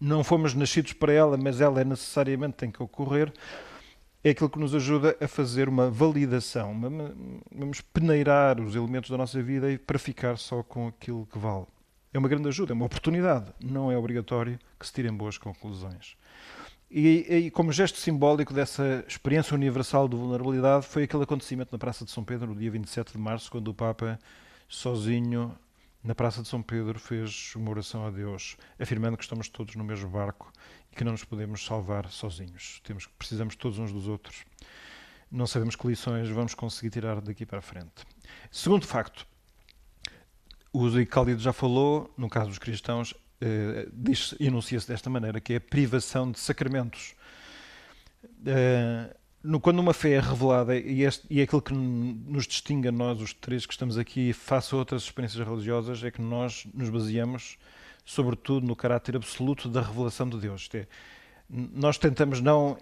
não 0.00 0.24
fomos 0.24 0.54
nascidos 0.54 0.92
para 0.92 1.12
ela, 1.12 1.36
mas 1.36 1.60
ela 1.60 1.80
é 1.80 1.84
necessariamente 1.84 2.56
tem 2.56 2.70
que 2.70 2.82
ocorrer, 2.82 3.32
é 4.24 4.30
aquilo 4.30 4.50
que 4.50 4.58
nos 4.58 4.74
ajuda 4.74 5.16
a 5.20 5.28
fazer 5.28 5.68
uma 5.68 5.90
validação. 5.90 6.80
Vamos 7.52 7.80
peneirar 7.80 8.60
os 8.60 8.74
elementos 8.74 9.10
da 9.10 9.16
nossa 9.16 9.42
vida 9.42 9.66
para 9.86 9.98
ficar 9.98 10.38
só 10.38 10.62
com 10.62 10.88
aquilo 10.88 11.26
que 11.26 11.38
vale. 11.38 11.66
É 12.12 12.18
uma 12.18 12.28
grande 12.28 12.48
ajuda, 12.48 12.72
é 12.72 12.74
uma 12.74 12.86
oportunidade. 12.86 13.52
Não 13.60 13.90
é 13.90 13.96
obrigatório 13.96 14.58
que 14.78 14.86
se 14.86 14.92
tirem 14.92 15.12
boas 15.12 15.38
conclusões. 15.38 16.16
E, 16.94 17.46
e, 17.46 17.50
como 17.50 17.72
gesto 17.72 17.98
simbólico 17.98 18.52
dessa 18.52 19.02
experiência 19.08 19.54
universal 19.54 20.06
de 20.06 20.14
vulnerabilidade 20.14 20.86
foi 20.86 21.04
aquele 21.04 21.22
acontecimento 21.22 21.72
na 21.72 21.78
Praça 21.78 22.04
de 22.04 22.10
São 22.10 22.22
Pedro, 22.22 22.48
no 22.48 22.54
dia 22.54 22.70
27 22.70 23.12
de 23.12 23.18
março, 23.18 23.50
quando 23.50 23.68
o 23.68 23.74
Papa, 23.74 24.18
sozinho, 24.68 25.56
na 26.04 26.14
Praça 26.14 26.42
de 26.42 26.48
São 26.48 26.60
Pedro, 26.60 26.98
fez 26.98 27.54
uma 27.56 27.70
oração 27.70 28.04
a 28.04 28.10
Deus, 28.10 28.58
afirmando 28.78 29.16
que 29.16 29.22
estamos 29.22 29.48
todos 29.48 29.74
no 29.74 29.82
mesmo 29.82 30.10
barco 30.10 30.52
e 30.92 30.94
que 30.94 31.02
não 31.02 31.12
nos 31.12 31.24
podemos 31.24 31.64
salvar 31.64 32.10
sozinhos. 32.10 32.82
Temos, 32.84 33.06
precisamos 33.06 33.56
todos 33.56 33.78
uns 33.78 33.90
dos 33.90 34.06
outros. 34.06 34.44
Não 35.30 35.46
sabemos 35.46 35.74
que 35.74 35.86
lições 35.86 36.28
vamos 36.28 36.52
conseguir 36.52 36.90
tirar 36.90 37.22
daqui 37.22 37.46
para 37.46 37.60
a 37.60 37.62
frente. 37.62 38.04
Segundo 38.50 38.86
facto, 38.86 39.26
o 40.70 40.90
Zé 40.90 41.06
Cálido 41.06 41.40
já 41.40 41.54
falou, 41.54 42.12
no 42.18 42.28
caso 42.28 42.50
dos 42.50 42.58
cristãos, 42.58 43.14
diz, 43.92 44.34
enuncia-se 44.38 44.88
desta 44.88 45.10
maneira, 45.10 45.40
que 45.40 45.54
é 45.54 45.56
a 45.56 45.60
privação 45.60 46.30
de 46.30 46.38
sacramentos. 46.38 47.14
Uh, 48.24 49.14
no, 49.42 49.58
quando 49.58 49.80
uma 49.80 49.92
fé 49.92 50.12
é 50.12 50.20
revelada, 50.20 50.76
e, 50.76 51.02
este, 51.02 51.26
e 51.28 51.40
é 51.40 51.42
aquilo 51.42 51.60
que 51.60 51.74
nos 51.74 52.46
distingue 52.46 52.88
a 52.88 52.92
nós, 52.92 53.20
os 53.20 53.34
três 53.34 53.66
que 53.66 53.72
estamos 53.72 53.98
aqui, 53.98 54.32
face 54.32 54.72
a 54.72 54.78
outras 54.78 55.02
experiências 55.02 55.44
religiosas, 55.46 56.02
é 56.04 56.10
que 56.10 56.22
nós 56.22 56.64
nos 56.72 56.88
baseamos, 56.88 57.58
sobretudo, 58.04 58.66
no 58.66 58.76
caráter 58.76 59.16
absoluto 59.16 59.68
da 59.68 59.82
revelação 59.82 60.28
de 60.28 60.38
Deus. 60.38 60.62
Isto 60.62 60.76
é, 60.76 60.86
nós 61.50 61.98
tentamos 61.98 62.40
não 62.40 62.78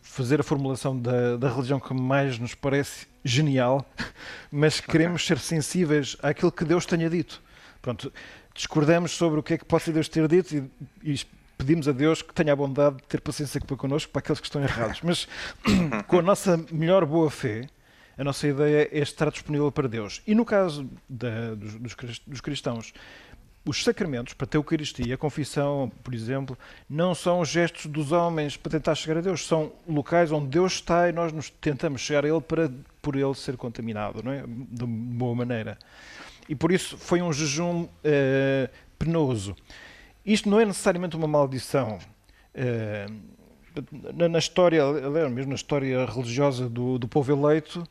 fazer 0.00 0.40
a 0.40 0.44
formulação 0.44 0.98
da, 0.98 1.36
da, 1.36 1.52
religião 1.52 1.80
que 1.80 1.92
mais 1.92 2.38
nos 2.38 2.54
parece 2.54 3.08
genial, 3.24 3.84
mas 4.52 4.80
queremos 4.80 5.26
ser 5.26 5.38
sensíveis 5.38 6.16
àquilo 6.22 6.52
que 6.52 6.64
Deus 6.64 6.86
tenha 6.86 7.10
dito. 7.10 7.42
Pronto, 7.82 8.12
discordamos 8.54 9.12
sobre 9.12 9.40
o 9.40 9.42
que 9.42 9.54
é 9.54 9.58
que 9.58 9.64
pode 9.64 9.92
Deus 9.92 10.08
ter 10.08 10.26
dito 10.28 10.54
e, 10.54 11.12
e 11.12 11.20
pedimos 11.56 11.86
a 11.88 11.92
Deus 11.92 12.22
que 12.22 12.34
tenha 12.34 12.52
a 12.52 12.56
bondade 12.56 12.96
de 12.96 13.02
ter 13.04 13.20
paciência 13.20 13.60
para 13.60 13.76
connosco, 13.76 14.10
para 14.10 14.20
aqueles 14.20 14.40
que 14.40 14.46
estão 14.46 14.62
errados. 14.62 15.00
Mas 15.02 15.28
com 16.06 16.18
a 16.18 16.22
nossa 16.22 16.62
melhor 16.70 17.06
boa 17.06 17.30
fé, 17.30 17.68
a 18.18 18.24
nossa 18.24 18.46
ideia 18.46 18.88
é 18.92 18.98
estar 18.98 19.30
disponível 19.30 19.70
para 19.70 19.88
Deus. 19.88 20.22
E 20.26 20.34
no 20.34 20.44
caso 20.44 20.88
da, 21.08 21.54
dos, 21.54 21.96
dos, 22.26 22.40
cristãos, 22.40 22.92
os 23.64 23.82
sacramentos, 23.82 24.34
para 24.34 24.46
ter 24.46 24.56
Eucaristia, 24.58 25.14
a 25.14 25.18
confissão, 25.18 25.90
por 26.02 26.12
exemplo, 26.12 26.58
não 26.90 27.14
são 27.14 27.44
gestos 27.44 27.86
dos 27.86 28.12
homens 28.12 28.56
para 28.56 28.72
tentar 28.72 28.94
chegar 28.94 29.18
a 29.18 29.20
Deus, 29.20 29.46
são 29.46 29.72
locais 29.88 30.32
onde 30.32 30.48
Deus 30.48 30.74
está 30.74 31.08
e 31.08 31.12
nós 31.12 31.32
nos 31.32 31.48
tentamos 31.48 32.00
chegar 32.00 32.24
a 32.24 32.28
Ele 32.28 32.40
para 32.40 32.70
por 33.00 33.16
Ele 33.16 33.34
ser 33.34 33.56
contaminado, 33.56 34.22
não 34.22 34.32
é? 34.32 34.44
De 34.46 34.84
boa 34.84 35.34
maneira. 35.34 35.78
E 36.48 36.54
por 36.54 36.72
isso 36.72 36.96
foi 36.98 37.22
um 37.22 37.32
jejum 37.32 37.84
uh, 37.84 37.88
penoso. 38.98 39.56
Isto 40.24 40.48
não 40.48 40.60
é 40.60 40.64
necessariamente 40.64 41.16
uma 41.16 41.26
maldição. 41.26 41.98
Uh, 42.54 43.32
na, 44.28 44.38
história, 44.38 44.82
mesmo 45.30 45.50
na 45.50 45.54
história 45.54 46.04
religiosa 46.04 46.68
do, 46.68 46.98
do 46.98 47.08
povo 47.08 47.32
eleito, 47.32 47.86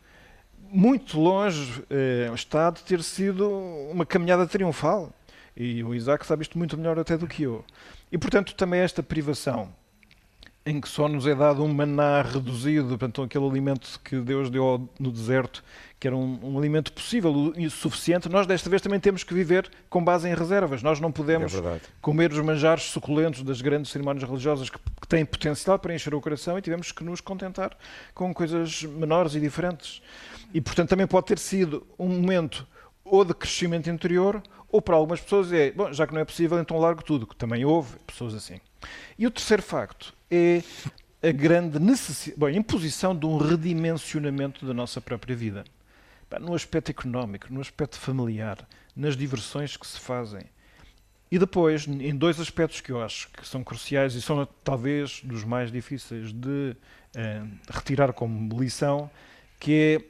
muito 0.72 1.20
longe 1.20 1.82
uh, 1.82 2.34
está 2.34 2.70
de 2.70 2.84
ter 2.84 3.04
sido 3.04 3.50
uma 3.92 4.06
caminhada 4.06 4.46
triunfal 4.48 5.12
e 5.56 5.84
o 5.84 5.94
Isaac 5.94 6.26
sabe 6.26 6.44
isto 6.44 6.58
muito 6.58 6.78
melhor 6.78 6.98
até 6.98 7.18
do 7.18 7.28
que 7.28 7.44
eu. 7.44 7.64
E, 8.12 8.18
portanto, 8.18 8.56
também 8.56 8.80
esta 8.80 9.04
privação, 9.04 9.70
em 10.66 10.80
que 10.80 10.88
só 10.88 11.08
nos 11.08 11.28
é 11.28 11.36
dado 11.36 11.64
um 11.64 11.74
maná 11.74 12.22
reduzido, 12.22 12.90
portanto, 12.90 13.22
aquele 13.22 13.46
alimento 13.46 14.00
que 14.04 14.20
Deus 14.20 14.50
deu 14.50 14.90
no 15.00 15.12
deserto, 15.12 15.64
que 16.02 16.08
era 16.08 16.18
um, 16.18 16.40
um, 16.42 16.58
alimento 16.58 16.92
possível 16.92 17.54
e 17.56 17.70
suficiente, 17.70 18.28
nós 18.28 18.48
desta 18.48 18.68
vez 18.68 18.82
também 18.82 19.00
temos 19.00 19.24
que 19.24 19.36
viver 19.36 19.70
com 19.88 20.04
base 20.04 20.28
em 20.28 20.34
reservas. 20.34 20.82
Nós 20.82 21.00
não 21.00 21.12
podemos 21.12 21.54
é 21.54 21.80
comer 22.02 22.32
os 22.32 22.40
manjares 22.40 22.86
suculentos 22.86 23.44
das 23.44 23.62
grandes 23.62 23.92
cerimónias 23.92 24.28
religiosas 24.28 24.68
que, 24.68 24.80
que 24.80 25.08
têm 25.08 25.24
potencial 25.24 25.78
para 25.78 25.94
encher 25.94 26.16
o 26.16 26.20
coração 26.20 26.58
e 26.58 26.62
tivemos 26.64 26.92
que 26.92 27.04
nos 27.04 27.22
contentar 27.22 27.78
com 28.16 28.34
coisas 28.34 28.82
menores 28.82 29.36
e 29.36 29.40
diferentes. 29.40 30.02
E, 30.52 30.60
portanto, 30.60 30.90
também 30.90 31.06
pode 31.06 31.28
ter 31.28 31.38
sido 31.38 31.86
um 32.00 32.08
momento 32.08 32.66
ou 33.06 33.24
de 33.24 33.36
crescimento 33.36 33.88
interior 33.88 34.42
ou 34.72 34.82
para 34.82 34.96
algumas 34.96 35.22
pessoas 35.22 35.54
é, 35.54 35.70
bom, 35.70 35.94
já 35.94 36.08
que 36.08 36.16
não 36.16 36.22
é 36.22 36.26
possível, 36.26 36.60
então 36.60 36.80
largo 36.80 37.04
tudo, 37.04 37.28
que 37.28 37.36
também 37.36 37.64
houve 37.64 38.00
pessoas 38.08 38.34
assim. 38.34 38.60
E 39.20 39.28
o 39.28 39.30
terceiro 39.30 39.62
facto 39.62 40.16
é 40.32 40.64
a 41.22 41.32
grande 41.32 41.78
necessidade, 41.78 42.40
bom, 42.40 42.48
a 42.48 42.52
imposição 42.52 43.16
de 43.16 43.28
um 43.28 43.38
redimensionamento 43.38 44.66
da 44.66 44.74
nossa 44.74 45.00
própria 45.00 45.36
vida. 45.36 45.64
No 46.40 46.54
aspecto 46.54 46.92
económico, 46.92 47.48
no 47.52 47.62
aspecto 47.62 47.98
familiar, 47.98 48.68
nas 48.96 49.18
diversões 49.18 49.76
que 49.76 49.86
se 49.86 50.00
fazem. 50.00 50.44
E 51.32 51.40
depois, 51.40 51.88
em 51.88 52.16
dois 52.16 52.40
aspectos 52.40 52.82
que 52.82 52.92
eu 52.92 53.02
acho 53.02 53.30
que 53.32 53.48
são 53.48 53.64
cruciais 53.64 54.16
e 54.16 54.22
são 54.22 54.46
talvez 54.64 55.22
dos 55.24 55.46
mais 55.46 55.72
difíceis 55.72 56.34
de 56.34 56.76
eh, 57.16 57.42
retirar 57.70 58.12
como 58.12 58.60
lição, 58.60 59.10
que 59.58 59.74
é 59.74 60.02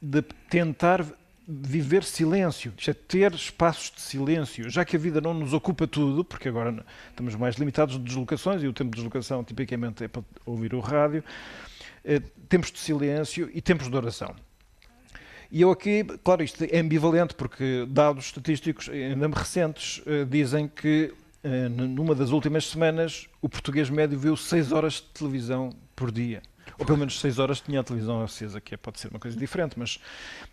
de 0.00 0.22
tentar 0.48 1.04
viver 1.46 2.04
silêncio, 2.04 2.72
é 2.86 2.92
ter 2.94 3.34
espaços 3.34 3.90
de 3.90 4.00
silêncio, 4.00 4.70
já 4.70 4.84
que 4.84 4.96
a 4.96 4.98
vida 4.98 5.20
não 5.20 5.34
nos 5.34 5.52
ocupa 5.52 5.86
tudo, 5.86 6.24
porque 6.24 6.48
agora 6.48 6.84
estamos 7.10 7.34
mais 7.34 7.56
limitados 7.56 7.96
de 7.96 8.04
deslocações 8.04 8.62
e 8.62 8.68
o 8.68 8.72
tempo 8.72 8.90
de 8.90 8.96
deslocação 8.96 9.42
tipicamente 9.42 10.04
é 10.04 10.08
para 10.08 10.22
ouvir 10.46 10.72
o 10.74 10.80
rádio, 10.80 11.24
eh, 12.04 12.20
tempos 12.48 12.70
de 12.70 12.78
silêncio 12.78 13.50
e 13.52 13.60
tempos 13.60 13.90
de 13.90 13.96
oração. 13.96 14.34
E 15.50 15.62
eu 15.62 15.70
aqui, 15.70 16.04
claro, 16.22 16.42
isto 16.42 16.64
é 16.64 16.78
ambivalente, 16.78 17.34
porque 17.34 17.86
dados 17.88 18.26
estatísticos 18.26 18.88
ainda 18.88 19.28
recentes 19.28 20.00
eh, 20.06 20.24
dizem 20.24 20.68
que 20.68 21.12
eh, 21.42 21.68
numa 21.68 22.14
das 22.14 22.30
últimas 22.30 22.68
semanas 22.68 23.28
o 23.42 23.48
português 23.48 23.90
médio 23.90 24.18
viu 24.18 24.36
6 24.36 24.70
horas 24.70 24.94
de 24.94 25.02
televisão 25.12 25.70
por 25.96 26.12
dia 26.12 26.40
ou 26.78 26.86
pelo 26.86 26.98
menos 26.98 27.20
6 27.20 27.38
horas 27.38 27.60
tinha 27.60 27.80
a 27.80 27.84
televisão 27.84 28.22
acesa, 28.22 28.60
que 28.60 28.74
é, 28.74 28.76
pode 28.76 28.98
ser 28.98 29.08
uma 29.08 29.18
coisa 29.18 29.36
diferente, 29.36 29.78
mas, 29.78 30.00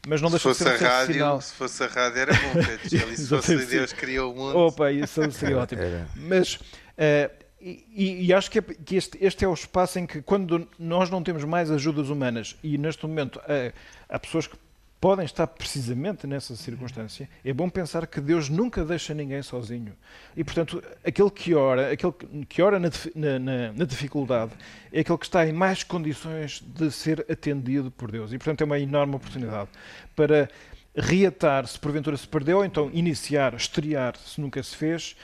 mas 0.06 0.22
não 0.22 0.30
deixa 0.30 0.50
de 0.50 0.56
ser 0.56 0.68
a 0.68 0.78
rádio, 0.78 1.14
sinal. 1.14 1.42
Se 1.42 1.54
fosse 1.54 1.84
a 1.84 1.88
rádio 1.88 2.20
era 2.20 2.34
bom, 2.34 2.54
Pedro. 2.54 2.90
se 3.16 3.28
fosse 3.28 3.66
Deus 3.66 3.94
criou 3.94 4.34
o 4.34 4.36
mundo. 4.36 4.58
Opa, 4.58 4.92
isso 4.92 5.32
seria 5.32 5.58
ótimo. 5.58 5.82
Mas, 6.16 6.56
uh, 6.56 7.32
e, 7.62 8.26
e, 8.26 8.34
acho 8.34 8.52
que, 8.52 8.60
é, 8.60 8.62
que 8.62 8.96
este, 8.96 9.18
este, 9.22 9.46
é 9.46 9.48
o 9.48 9.54
espaço 9.54 9.98
em 10.00 10.06
que, 10.06 10.22
quando 10.22 10.68
nós 10.78 11.10
não 11.10 11.24
temos 11.24 11.44
mais 11.44 11.72
ajudas 11.72 12.10
humanas, 12.10 12.56
e 12.62 12.78
neste 12.78 13.06
momento 13.06 13.38
uh, 13.40 13.74
há 14.10 14.20
pessoas 14.20 14.48
que 14.48 14.58
podem 15.00 15.26
estar 15.26 15.46
precisamente 15.46 16.26
nessa 16.26 16.56
circunstância, 16.56 17.30
é 17.46 17.54
bom 17.54 17.70
pensar 17.70 18.08
que 18.08 18.20
Deus 18.20 18.50
nunca 18.50 18.84
deixa 18.84 19.14
ninguém 19.14 19.42
sozinho. 19.42 19.96
E, 20.36 20.44
portanto, 20.44 20.84
aquele 21.06 21.30
que 21.30 21.54
ora, 21.54 21.92
aquele 21.92 22.14
que 22.50 22.62
ora 22.62 22.80
na, 22.80 22.90
na, 23.16 23.74
na, 23.74 23.86
dificuldade, 23.86 24.54
é 24.92 25.02
aquele 25.02 25.18
que 25.18 25.26
está 25.26 25.46
em 25.46 25.54
mais 25.54 25.84
condições 25.84 26.64
de 26.66 26.90
ser 26.92 27.26
atendido 27.30 27.92
por 27.92 28.12
Deus. 28.12 28.34
E, 28.34 28.38
portanto, 28.38 28.62
é 28.62 28.66
uma 28.66 28.80
enorme 28.80 29.16
oportunidade 29.16 29.70
para 30.16 30.50
reatar 30.96 31.68
se 31.68 31.78
porventura 31.78 32.18
se 32.18 32.28
perdeu, 32.28 32.58
ou 32.58 32.66
então 32.66 32.90
iniciar, 32.92 33.54
estrear 33.54 34.18
se 34.18 34.42
nunca 34.42 34.62
se 34.64 34.76
fez, 34.76 35.16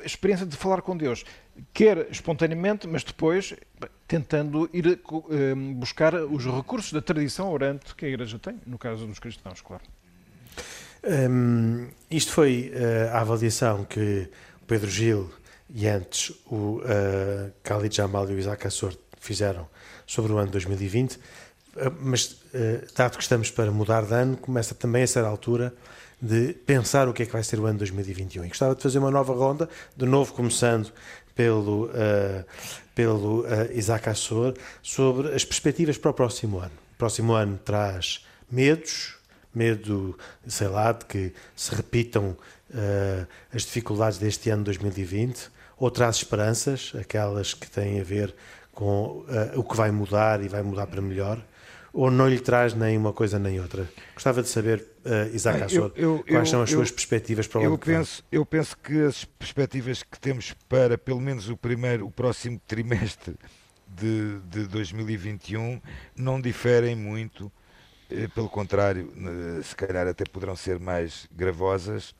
a 0.00 0.04
experiência 0.04 0.44
de 0.44 0.56
falar 0.56 0.82
com 0.82 0.96
Deus 0.96 1.24
quer 1.72 2.08
espontaneamente, 2.10 2.86
mas 2.86 3.04
depois 3.04 3.54
tentando 4.06 4.68
ir 4.72 5.00
uh, 5.10 5.74
buscar 5.74 6.14
os 6.14 6.44
recursos 6.44 6.92
da 6.92 7.00
tradição 7.00 7.50
orante 7.50 7.94
que 7.94 8.04
a 8.04 8.08
Igreja 8.08 8.38
tem, 8.38 8.60
no 8.66 8.78
caso 8.78 9.06
dos 9.06 9.18
cristãos, 9.18 9.60
claro. 9.60 9.82
Um, 11.04 11.88
isto 12.10 12.32
foi 12.32 12.72
uh, 12.74 13.16
a 13.16 13.20
avaliação 13.20 13.84
que 13.84 14.28
Pedro 14.68 14.88
Gil 14.88 15.30
e 15.68 15.88
antes 15.88 16.30
o 16.46 16.78
uh, 16.78 17.52
Khalid 17.64 17.96
Jamal 17.96 18.30
e 18.30 18.34
o 18.34 18.38
Isaac 18.38 18.66
Assor 18.66 18.96
fizeram 19.18 19.68
sobre 20.06 20.32
o 20.32 20.38
ano 20.38 20.50
2020, 20.52 21.14
uh, 21.14 21.20
mas 22.00 22.40
dado 22.94 23.16
que 23.16 23.22
estamos 23.22 23.50
para 23.50 23.72
mudar 23.72 24.04
de 24.04 24.14
ano, 24.14 24.36
começa 24.36 24.74
também 24.74 25.02
a 25.02 25.06
ser 25.06 25.24
a 25.24 25.28
altura 25.28 25.74
de 26.20 26.52
pensar 26.52 27.08
o 27.08 27.12
que 27.12 27.24
é 27.24 27.26
que 27.26 27.32
vai 27.32 27.42
ser 27.42 27.58
o 27.58 27.66
ano 27.66 27.78
2021. 27.78 28.44
E 28.44 28.48
gostava 28.48 28.76
de 28.76 28.82
fazer 28.82 29.00
uma 29.00 29.10
nova 29.10 29.32
ronda, 29.34 29.68
de 29.96 30.06
novo 30.06 30.32
começando 30.32 30.92
pelo, 31.34 31.86
uh, 31.86 32.44
pelo 32.94 33.40
uh, 33.40 33.72
Isaac 33.72 34.08
Assor 34.08 34.54
sobre 34.82 35.34
as 35.34 35.44
perspectivas 35.44 35.98
para 35.98 36.10
o 36.10 36.14
próximo 36.14 36.58
ano. 36.58 36.72
O 36.94 36.98
próximo 36.98 37.32
ano 37.32 37.58
traz 37.64 38.24
medos, 38.50 39.16
medo, 39.54 40.18
sei 40.46 40.68
lá, 40.68 40.92
de 40.92 41.04
que 41.04 41.32
se 41.56 41.74
repitam 41.74 42.36
uh, 42.70 43.26
as 43.52 43.62
dificuldades 43.62 44.18
deste 44.18 44.50
ano 44.50 44.64
2020, 44.64 45.50
ou 45.78 45.90
traz 45.90 46.16
esperanças, 46.16 46.92
aquelas 46.98 47.54
que 47.54 47.68
têm 47.68 48.00
a 48.00 48.04
ver 48.04 48.34
com 48.72 49.26
o 49.54 49.62
que 49.62 49.76
vai 49.76 49.90
mudar 49.90 50.42
e 50.42 50.48
vai 50.48 50.62
mudar 50.62 50.86
para 50.86 51.02
melhor 51.02 51.42
ou 51.92 52.10
não 52.10 52.28
lhe 52.28 52.40
traz 52.40 52.74
nem 52.74 52.96
uma 52.96 53.12
coisa 53.12 53.38
nem 53.38 53.60
outra? 53.60 53.88
Gostava 54.14 54.42
de 54.42 54.48
saber, 54.48 54.84
uh, 55.04 55.34
Isaac 55.34 55.64
Assor, 55.64 55.90
quais 55.90 56.26
eu, 56.26 56.46
são 56.46 56.62
as 56.62 56.70
suas 56.70 56.90
perspectivas 56.90 57.46
para 57.46 57.60
o 57.60 57.64
eu 57.64 57.78
penso, 57.78 58.24
eu 58.30 58.46
penso 58.46 58.76
que 58.76 59.02
as 59.02 59.24
perspectivas 59.24 60.02
que 60.02 60.18
temos 60.18 60.52
para 60.68 60.96
pelo 60.96 61.20
menos 61.20 61.48
o 61.48 61.56
primeiro, 61.56 62.06
o 62.06 62.10
próximo 62.10 62.60
trimestre 62.66 63.36
de, 63.88 64.38
de 64.40 64.66
2021 64.66 65.80
não 66.16 66.40
diferem 66.40 66.96
muito, 66.96 67.52
eh, 68.10 68.28
pelo 68.28 68.48
contrário, 68.48 69.12
eh, 69.16 69.62
se 69.62 69.76
calhar 69.76 70.06
até 70.06 70.24
poderão 70.24 70.56
ser 70.56 70.78
mais 70.78 71.28
gravosas 71.30 72.14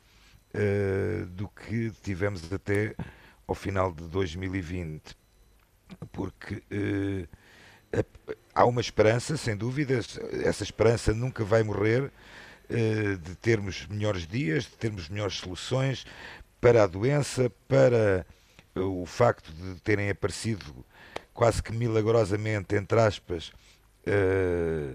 eh, 0.53 1.25
do 1.29 1.47
que 1.47 1.91
tivemos 2.03 2.51
até 2.53 2.95
ao 3.47 3.55
final 3.55 3.91
de 3.91 4.03
2020, 4.03 5.15
porque 6.11 6.61
eh, 6.69 7.27
há 8.53 8.65
uma 8.65 8.81
esperança, 8.81 9.35
sem 9.35 9.55
dúvidas, 9.57 10.19
essa 10.43 10.63
esperança 10.63 11.13
nunca 11.13 11.43
vai 11.43 11.63
morrer 11.63 12.11
de 12.69 13.35
termos 13.35 13.85
melhores 13.87 14.25
dias, 14.25 14.63
de 14.63 14.71
termos 14.71 15.09
melhores 15.09 15.35
soluções 15.35 16.05
para 16.59 16.83
a 16.83 16.87
doença, 16.87 17.51
para 17.67 18.25
o 18.75 19.05
facto 19.05 19.51
de 19.51 19.79
terem 19.81 20.09
aparecido 20.09 20.85
quase 21.33 21.61
que 21.61 21.73
milagrosamente, 21.73 22.75
entre 22.75 22.99
aspas, 22.99 23.51
eh, 24.05 24.93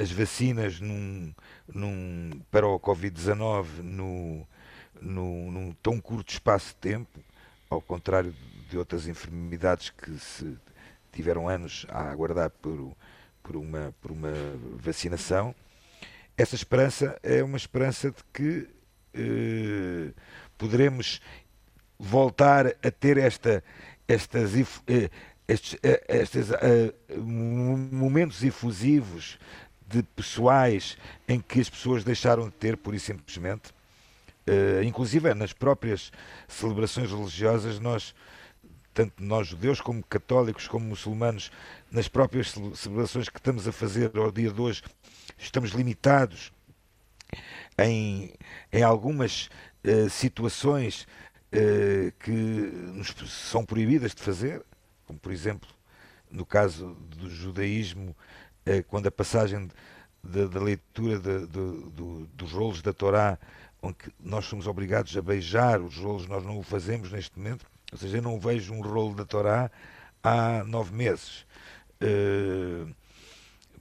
as 0.00 0.10
vacinas 0.10 0.80
num, 0.80 1.32
num, 1.72 2.30
para 2.50 2.66
o 2.66 2.78
Covid-19 2.78 3.66
no, 3.82 4.46
no, 5.00 5.50
num 5.50 5.72
tão 5.82 6.00
curto 6.00 6.32
espaço 6.32 6.68
de 6.68 6.76
tempo, 6.76 7.20
ao 7.68 7.80
contrário 7.80 8.34
de 8.68 8.78
outras 8.78 9.06
enfermidades 9.06 9.90
que 9.90 10.18
se 10.18 10.56
tiveram 11.12 11.48
anos 11.48 11.86
a 11.88 12.10
aguardar 12.10 12.50
por, 12.50 12.96
por, 13.42 13.56
uma, 13.56 13.94
por 14.00 14.10
uma 14.10 14.32
vacinação. 14.76 15.54
Essa 16.36 16.54
esperança 16.54 17.18
é 17.22 17.42
uma 17.42 17.56
esperança 17.56 18.10
de 18.10 18.24
que 18.32 18.68
eh, 19.14 20.10
poderemos 20.58 21.20
voltar 21.98 22.66
a 22.66 22.90
ter 22.90 23.18
esta, 23.18 23.62
estas, 24.08 24.52
eh, 24.86 25.10
estes, 25.46 25.78
eh, 25.82 26.04
estes 26.08 26.50
eh, 26.50 26.92
momentos 27.16 28.42
efusivos 28.42 29.38
de 29.86 30.02
pessoais 30.02 30.96
em 31.28 31.40
que 31.40 31.60
as 31.60 31.70
pessoas 31.70 32.02
deixaram 32.02 32.48
de 32.48 32.54
ter, 32.54 32.76
pura 32.76 32.96
e 32.96 33.00
simplesmente. 33.00 33.72
Uh, 34.46 34.82
inclusive 34.84 35.32
nas 35.32 35.54
próprias 35.54 36.12
celebrações 36.46 37.10
religiosas 37.10 37.80
nós 37.80 38.14
tanto 38.94 39.22
nós 39.22 39.48
judeus 39.48 39.80
como 39.80 40.02
católicos, 40.04 40.68
como 40.68 40.86
muçulmanos, 40.86 41.50
nas 41.90 42.06
próprias 42.06 42.54
celebrações 42.76 43.28
que 43.28 43.38
estamos 43.38 43.66
a 43.66 43.72
fazer 43.72 44.16
ao 44.16 44.30
dia 44.30 44.50
de 44.50 44.60
hoje, 44.60 44.82
estamos 45.36 45.72
limitados 45.72 46.52
em, 47.76 48.32
em 48.72 48.82
algumas 48.82 49.50
uh, 49.84 50.08
situações 50.08 51.08
uh, 51.52 52.12
que 52.20 52.30
nos 52.30 53.14
são 53.28 53.64
proibidas 53.64 54.14
de 54.14 54.22
fazer, 54.22 54.64
como 55.06 55.18
por 55.18 55.32
exemplo 55.32 55.68
no 56.30 56.46
caso 56.46 56.94
do 57.16 57.30
judaísmo, 57.30 58.16
quando 58.88 59.06
a 59.06 59.10
passagem 59.10 59.68
da 60.20 60.58
leitura 60.58 61.18
de, 61.18 61.46
de, 61.46 62.26
dos 62.34 62.50
rolos 62.50 62.82
da 62.82 62.92
Torá, 62.92 63.38
onde 63.80 63.96
nós 64.18 64.46
somos 64.46 64.66
obrigados 64.66 65.16
a 65.16 65.22
beijar 65.22 65.80
os 65.80 65.96
rolos, 65.96 66.26
nós 66.26 66.42
não 66.44 66.58
o 66.58 66.62
fazemos 66.62 67.12
neste 67.12 67.38
momento, 67.38 67.66
ou 67.94 67.98
seja, 67.98 68.18
eu 68.18 68.22
não 68.22 68.40
vejo 68.40 68.74
um 68.74 68.82
rolo 68.82 69.14
da 69.14 69.24
Torá 69.24 69.70
há 70.20 70.64
nove 70.64 70.92
meses. 70.92 71.46
Uh, 72.02 72.92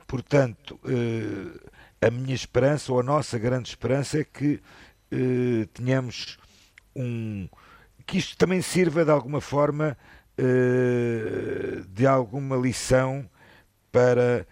portanto, 0.06 0.80
uh, 0.86 1.70
a 2.00 2.12
minha 2.12 2.36
esperança, 2.36 2.94
ou 2.94 3.00
a 3.00 3.04
nossa 3.04 3.40
grande 3.40 3.70
esperança, 3.70 4.20
é 4.20 4.24
que 4.24 4.62
uh, 5.12 5.66
tenhamos 5.74 6.38
um. 6.96 7.50
que 8.06 8.20
isto 8.20 8.38
também 8.38 8.62
sirva 8.62 9.04
de 9.04 9.10
alguma 9.12 9.42
forma 9.42 9.98
de 11.90 12.08
alguma 12.08 12.56
lição 12.56 13.30
para 13.92 14.48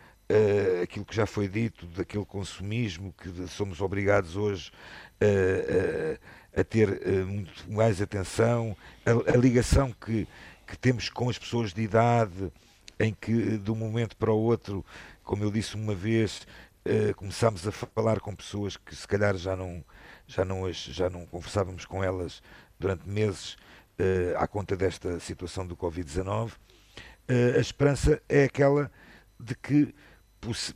aquilo 0.83 1.03
que 1.03 1.15
já 1.15 1.25
foi 1.25 1.47
dito, 1.47 1.87
daquele 1.87 2.23
consumismo 2.23 3.11
que 3.13 3.47
somos 3.47 3.81
obrigados 3.81 4.35
hoje 4.35 4.71
a, 5.19 6.19
a 6.55 6.63
ter 6.63 7.25
muito 7.25 7.71
mais 7.71 8.01
atenção, 8.01 8.75
a, 9.05 9.33
a 9.33 9.37
ligação 9.37 9.93
que, 9.93 10.27
que 10.67 10.77
temos 10.77 11.09
com 11.09 11.29
as 11.29 11.37
pessoas 11.37 11.73
de 11.73 11.81
idade, 11.81 12.51
em 12.99 13.13
que 13.13 13.57
de 13.57 13.71
um 13.71 13.75
momento 13.75 14.15
para 14.15 14.31
o 14.31 14.37
outro, 14.37 14.85
como 15.23 15.43
eu 15.43 15.51
disse 15.51 15.75
uma 15.75 15.95
vez, 15.95 16.45
uh, 16.85 17.13
começámos 17.15 17.67
a 17.67 17.71
falar 17.71 18.19
com 18.19 18.35
pessoas 18.35 18.77
que 18.77 18.95
se 18.95 19.07
calhar 19.07 19.35
já 19.37 19.55
não, 19.55 19.83
já 20.27 20.45
não, 20.45 20.71
já 20.71 21.09
não 21.09 21.25
conversávamos 21.25 21.85
com 21.85 22.03
elas 22.03 22.41
durante 22.79 23.07
meses 23.07 23.53
uh, 23.53 24.37
à 24.37 24.47
conta 24.47 24.75
desta 24.75 25.19
situação 25.19 25.65
do 25.65 25.75
Covid-19. 25.75 26.51
Uh, 26.51 27.57
a 27.57 27.59
esperança 27.59 28.21
é 28.29 28.43
aquela 28.43 28.91
de 29.39 29.55
que 29.55 29.93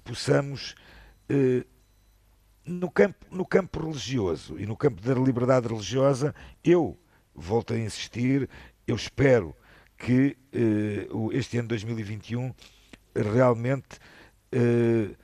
possamos, 0.04 0.76
no, 2.66 2.90
campo, 2.90 3.26
no 3.32 3.46
campo 3.46 3.80
religioso 3.80 4.60
e 4.60 4.66
no 4.66 4.76
campo 4.76 5.02
da 5.02 5.14
liberdade 5.14 5.68
religiosa, 5.68 6.34
eu 6.64 6.98
volto 7.34 7.74
a 7.74 7.78
insistir, 7.78 8.50
eu 8.88 8.96
espero 8.96 9.56
que 9.98 10.38
este 11.32 11.58
ano 11.58 11.70
2021 11.70 12.54
realmente 13.16 13.98
uh, 14.54 15.16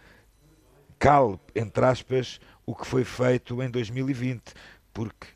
cale, 0.98 1.40
entre 1.56 1.86
aspas, 1.86 2.40
o 2.66 2.76
que 2.76 2.86
foi 2.86 3.04
feito 3.04 3.62
em 3.62 3.70
2020, 3.70 4.54
porque 4.94 5.28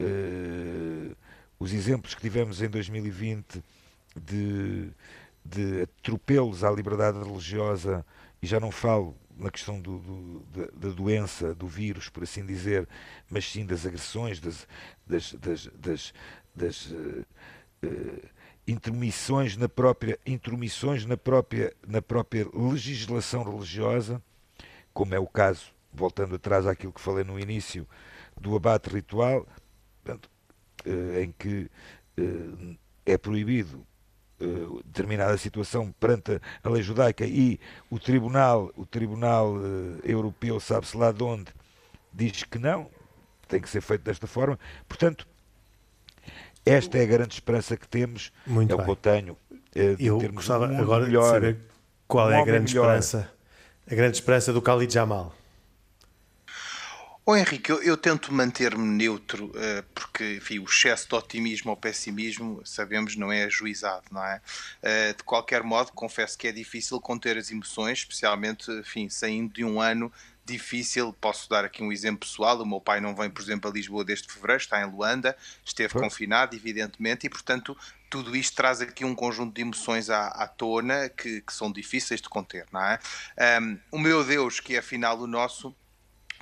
uh, 0.00 1.16
os 1.58 1.72
exemplos 1.72 2.14
que 2.14 2.20
tivemos 2.20 2.62
em 2.62 2.68
2020 2.68 3.62
de, 4.16 4.90
de 5.44 5.82
atropelos 5.82 6.64
à 6.64 6.70
liberdade 6.70 7.18
religiosa, 7.18 8.04
e 8.42 8.46
já 8.46 8.58
não 8.58 8.70
falo 8.70 9.14
na 9.40 9.50
questão 9.50 9.80
do, 9.80 9.98
do, 9.98 10.40
da, 10.52 10.88
da, 10.88 10.94
doença, 10.94 11.54
do 11.54 11.66
vírus, 11.66 12.08
por 12.08 12.22
assim 12.22 12.44
dizer, 12.44 12.86
mas 13.28 13.50
sim 13.50 13.64
das 13.64 13.86
agressões, 13.86 14.38
das, 14.38 14.68
das, 15.06 15.32
das, 15.32 15.66
das, 15.74 16.14
das 16.54 16.86
uh, 16.90 17.26
uh, 17.84 18.28
intermissões 18.66 19.56
na 19.56 19.68
própria 19.68 20.18
intromissões 20.26 21.06
na 21.06 21.16
própria 21.16 21.74
na 21.86 22.02
própria 22.02 22.46
legislação 22.52 23.42
religiosa, 23.42 24.22
como 24.92 25.14
é 25.14 25.18
o 25.18 25.26
caso, 25.26 25.72
voltando 25.92 26.34
atrás 26.34 26.66
àquilo 26.66 26.92
que 26.92 27.00
falei 27.00 27.24
no 27.24 27.40
início, 27.40 27.88
do 28.38 28.54
abate 28.54 28.90
ritual, 28.90 29.46
portanto, 30.02 30.30
eh, 30.84 31.22
em 31.22 31.32
que 31.32 31.70
é 33.06 33.16
proibido 33.16 33.84
eh, 34.40 34.80
determinada 34.84 35.36
situação 35.36 35.92
perante 35.98 36.40
a 36.62 36.68
lei 36.68 36.82
judaica 36.82 37.24
e 37.24 37.58
o 37.90 37.98
tribunal 37.98 38.70
o 38.76 38.86
tribunal 38.86 39.54
europeu 40.04 40.58
sabe-se 40.60 40.96
lá 40.96 41.12
de 41.12 41.22
onde 41.22 41.46
diz 42.12 42.44
que 42.44 42.58
não 42.58 42.88
tem 43.48 43.60
que 43.60 43.68
ser 43.68 43.80
feito 43.80 44.02
desta 44.02 44.26
forma 44.26 44.58
portanto 44.88 45.26
esta 46.64 46.98
é 46.98 47.02
a 47.02 47.06
grande 47.06 47.34
esperança 47.34 47.76
que 47.76 47.88
temos, 47.88 48.30
Muito 48.46 48.72
é 48.72 48.76
bem. 48.76 48.82
o 48.82 48.84
que 48.84 48.90
eu 48.90 48.96
tenho. 48.96 49.36
É 49.74 49.96
eu 49.98 50.18
gostava 50.32 50.66
um 50.66 50.78
agora 50.78 51.06
melhor, 51.06 51.24
de 51.24 51.30
saber 51.30 51.58
qual 52.06 52.28
um 52.28 52.32
é 52.32 52.40
a 52.40 52.44
grande 52.44 52.74
melhor. 52.74 52.96
esperança, 52.96 53.32
a 53.90 53.94
grande 53.94 54.16
esperança 54.16 54.52
do 54.52 54.60
Khalid 54.60 54.92
Jamal. 54.92 55.34
Oh, 57.26 57.36
Henrique, 57.36 57.70
eu, 57.70 57.82
eu 57.82 57.96
tento 57.96 58.32
manter-me 58.32 58.82
neutro, 58.82 59.46
uh, 59.46 59.82
porque 59.94 60.36
enfim, 60.36 60.58
o 60.58 60.64
excesso 60.64 61.06
de 61.08 61.14
otimismo 61.14 61.70
ou 61.70 61.76
pessimismo, 61.76 62.62
sabemos, 62.64 63.14
não 63.14 63.30
é 63.30 63.44
ajuizado, 63.44 64.04
não 64.10 64.24
é? 64.24 64.40
Uh, 64.82 65.16
de 65.16 65.22
qualquer 65.22 65.62
modo, 65.62 65.92
confesso 65.92 66.36
que 66.36 66.48
é 66.48 66.52
difícil 66.52 67.00
conter 67.00 67.36
as 67.36 67.50
emoções, 67.50 67.98
especialmente 67.98 68.70
enfim, 68.72 69.08
saindo 69.08 69.52
de 69.52 69.64
um 69.64 69.80
ano 69.80 70.10
difícil. 70.44 71.12
Posso 71.20 71.48
dar 71.48 71.64
aqui 71.64 71.82
um 71.82 71.92
exemplo 71.92 72.20
pessoal. 72.20 72.60
O 72.60 72.66
meu 72.66 72.80
pai 72.80 73.00
não 73.00 73.14
vem, 73.14 73.30
por 73.30 73.42
exemplo, 73.42 73.70
a 73.70 73.72
Lisboa 73.72 74.04
desde 74.04 74.26
fevereiro, 74.26 74.62
está 74.62 74.80
em 74.80 74.90
Luanda, 74.90 75.36
esteve 75.64 75.94
confinado, 75.94 76.56
evidentemente, 76.56 77.26
e 77.26 77.30
portanto 77.30 77.76
tudo 78.10 78.34
isto 78.34 78.56
traz 78.56 78.80
aqui 78.80 79.04
um 79.04 79.14
conjunto 79.14 79.54
de 79.54 79.60
emoções 79.60 80.10
à, 80.10 80.26
à 80.26 80.48
tona 80.48 81.08
que, 81.08 81.40
que, 81.42 81.52
são 81.52 81.70
difíceis 81.70 82.20
de 82.20 82.28
conter, 82.28 82.66
não 82.72 82.82
é? 82.82 82.98
Um, 83.62 83.78
o 83.92 83.98
meu 84.00 84.24
Deus, 84.24 84.58
que 84.58 84.74
é 84.74 84.78
afinal 84.80 85.16
o 85.20 85.28
nosso, 85.28 85.72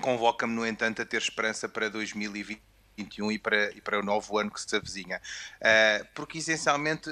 convoca-me, 0.00 0.54
no 0.54 0.66
entanto, 0.66 1.02
a 1.02 1.04
ter 1.04 1.18
esperança 1.18 1.68
para 1.68 1.88
2020 1.88 2.68
2021 2.98 3.32
e 3.32 3.38
para, 3.38 3.70
e 3.72 3.80
para 3.80 3.98
o 3.98 4.02
novo 4.02 4.38
ano 4.38 4.50
que 4.50 4.60
se 4.60 4.74
avizinha. 4.74 5.20
Uh, 5.58 6.06
porque 6.14 6.38
essencialmente 6.38 7.10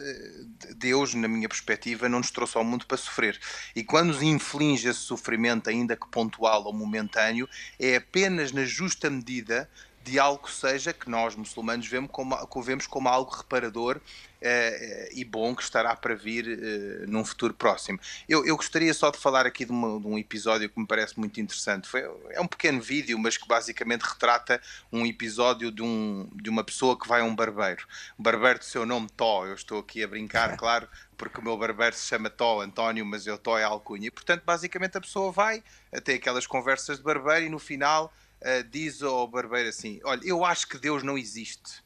Deus, 0.76 1.14
na 1.14 1.28
minha 1.28 1.48
perspectiva, 1.48 2.08
não 2.08 2.18
nos 2.18 2.30
trouxe 2.30 2.56
ao 2.56 2.64
mundo 2.64 2.86
para 2.86 2.96
sofrer. 2.96 3.38
E 3.74 3.84
quando 3.84 4.08
nos 4.08 4.22
inflige 4.22 4.88
esse 4.88 5.00
sofrimento, 5.00 5.70
ainda 5.70 5.96
que 5.96 6.08
pontual 6.08 6.64
ou 6.64 6.72
momentâneo, 6.72 7.48
é 7.78 7.96
apenas 7.96 8.52
na 8.52 8.64
justa 8.64 9.08
medida 9.08 9.68
de 10.06 10.20
algo 10.20 10.48
seja 10.48 10.92
que 10.92 11.10
nós 11.10 11.34
muçulmanos 11.34 11.86
vemos 11.88 12.10
como, 12.12 12.36
vemos 12.62 12.86
como 12.86 13.08
algo 13.08 13.34
reparador 13.34 13.96
uh, 13.96 15.08
e 15.12 15.24
bom 15.24 15.52
que 15.52 15.64
estará 15.64 15.96
para 15.96 16.14
vir 16.14 16.46
uh, 16.46 17.10
num 17.10 17.24
futuro 17.24 17.52
próximo. 17.52 17.98
Eu, 18.28 18.46
eu, 18.46 18.56
gostaria 18.56 18.94
só 18.94 19.10
de 19.10 19.18
falar 19.18 19.46
aqui 19.46 19.64
de, 19.64 19.72
uma, 19.72 19.98
de, 19.98 20.06
um 20.06 20.16
episódio 20.16 20.68
que 20.70 20.78
me 20.78 20.86
parece 20.86 21.18
muito 21.18 21.40
interessante. 21.40 21.88
Foi, 21.88 22.08
é 22.30 22.40
um 22.40 22.46
pequeno 22.46 22.80
vídeo, 22.80 23.18
mas 23.18 23.36
que 23.36 23.48
basicamente 23.48 24.02
retrata 24.02 24.60
um 24.92 25.04
episódio 25.04 25.72
de, 25.72 25.82
um, 25.82 26.30
de 26.34 26.48
uma 26.48 26.62
pessoa 26.62 26.96
que 26.96 27.08
vai 27.08 27.20
a 27.20 27.24
um 27.24 27.34
barbeiro. 27.34 27.84
Um 28.16 28.22
barbeiro 28.22 28.60
de 28.60 28.64
seu 28.64 28.86
nome 28.86 29.08
Tó. 29.16 29.44
Eu 29.44 29.54
estou 29.54 29.80
aqui 29.80 30.04
a 30.04 30.06
brincar, 30.06 30.54
claro, 30.56 30.88
porque 31.16 31.40
o 31.40 31.42
meu 31.42 31.58
barbeiro 31.58 31.96
se 31.96 32.06
chama 32.06 32.30
Tó 32.30 32.60
António, 32.60 33.04
mas 33.04 33.26
eu 33.26 33.36
Tó 33.36 33.58
é 33.58 33.64
alcunha. 33.64 34.06
E 34.06 34.10
portanto, 34.12 34.44
basicamente, 34.46 34.96
a 34.96 35.00
pessoa 35.00 35.32
vai, 35.32 35.64
tem 36.04 36.14
aquelas 36.14 36.46
conversas 36.46 36.98
de 36.98 37.02
barbeiro 37.02 37.46
e 37.46 37.48
no 37.48 37.58
final 37.58 38.12
uh, 38.42 38.64
diz 38.70 39.02
ao 39.02 39.26
barbeiro 39.26 39.68
assim: 39.68 40.00
Olha, 40.04 40.20
eu 40.24 40.44
acho 40.44 40.68
que 40.68 40.78
Deus 40.78 41.02
não 41.02 41.16
existe. 41.16 41.84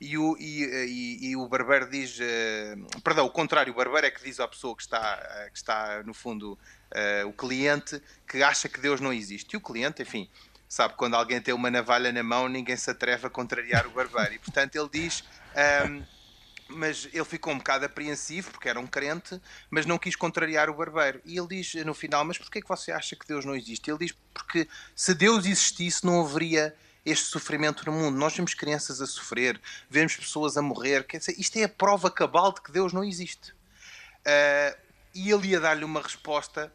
E 0.00 0.16
o, 0.16 0.34
e, 0.38 0.64
e, 0.64 1.30
e 1.30 1.36
o 1.36 1.46
barbeiro 1.48 1.88
diz: 1.90 2.18
uh, 2.18 3.00
Perdão, 3.02 3.26
o 3.26 3.30
contrário, 3.30 3.72
o 3.72 3.76
barbeiro 3.76 4.06
é 4.06 4.10
que 4.10 4.22
diz 4.22 4.40
à 4.40 4.48
pessoa 4.48 4.76
que 4.76 4.82
está, 4.82 5.18
uh, 5.18 5.52
que 5.52 5.58
está 5.58 6.02
no 6.02 6.14
fundo, 6.14 6.58
o 7.26 7.32
cliente, 7.32 8.02
que 8.28 8.42
acha 8.42 8.68
que 8.68 8.80
Deus 8.80 9.00
não 9.00 9.12
existe. 9.12 9.54
E 9.54 9.56
o 9.56 9.60
cliente, 9.60 10.02
enfim, 10.02 10.28
sabe, 10.68 10.94
quando 10.94 11.14
alguém 11.14 11.40
tem 11.40 11.54
uma 11.54 11.70
navalha 11.70 12.10
na 12.10 12.22
mão, 12.22 12.48
ninguém 12.48 12.76
se 12.76 12.90
atreve 12.90 13.26
a 13.26 13.30
contrariar 13.30 13.86
o 13.86 13.90
barbeiro. 13.90 14.34
E 14.34 14.38
portanto 14.38 14.74
ele 14.74 14.88
diz. 14.92 15.22
Um, 15.88 16.19
mas 16.70 17.08
ele 17.12 17.24
ficou 17.24 17.52
um 17.52 17.58
bocado 17.58 17.84
apreensivo, 17.84 18.50
porque 18.50 18.68
era 18.68 18.78
um 18.78 18.86
crente, 18.86 19.40
mas 19.70 19.86
não 19.86 19.98
quis 19.98 20.16
contrariar 20.16 20.70
o 20.70 20.74
barbeiro. 20.74 21.20
E 21.24 21.38
ele 21.38 21.48
diz 21.48 21.74
no 21.84 21.94
final: 21.94 22.24
Mas 22.24 22.38
porquê 22.38 22.58
é 22.58 22.62
que 22.62 22.68
você 22.68 22.92
acha 22.92 23.16
que 23.16 23.26
Deus 23.26 23.44
não 23.44 23.54
existe? 23.54 23.90
Ele 23.90 23.98
diz: 23.98 24.14
Porque 24.32 24.68
se 24.94 25.14
Deus 25.14 25.44
existisse, 25.44 26.04
não 26.04 26.24
haveria 26.24 26.74
este 27.04 27.26
sofrimento 27.26 27.84
no 27.86 27.92
mundo. 27.92 28.16
Nós 28.16 28.34
vemos 28.34 28.54
crianças 28.54 29.00
a 29.00 29.06
sofrer, 29.06 29.60
vemos 29.88 30.16
pessoas 30.16 30.56
a 30.56 30.62
morrer. 30.62 31.04
Quer 31.04 31.18
dizer, 31.18 31.34
isto 31.38 31.56
é 31.58 31.64
a 31.64 31.68
prova 31.68 32.10
cabal 32.10 32.52
de 32.52 32.60
que 32.60 32.72
Deus 32.72 32.92
não 32.92 33.02
existe. 33.02 33.52
Uh, 33.52 34.76
e 35.14 35.30
ele 35.30 35.48
ia 35.48 35.60
dar-lhe 35.60 35.84
uma 35.84 36.00
resposta 36.00 36.72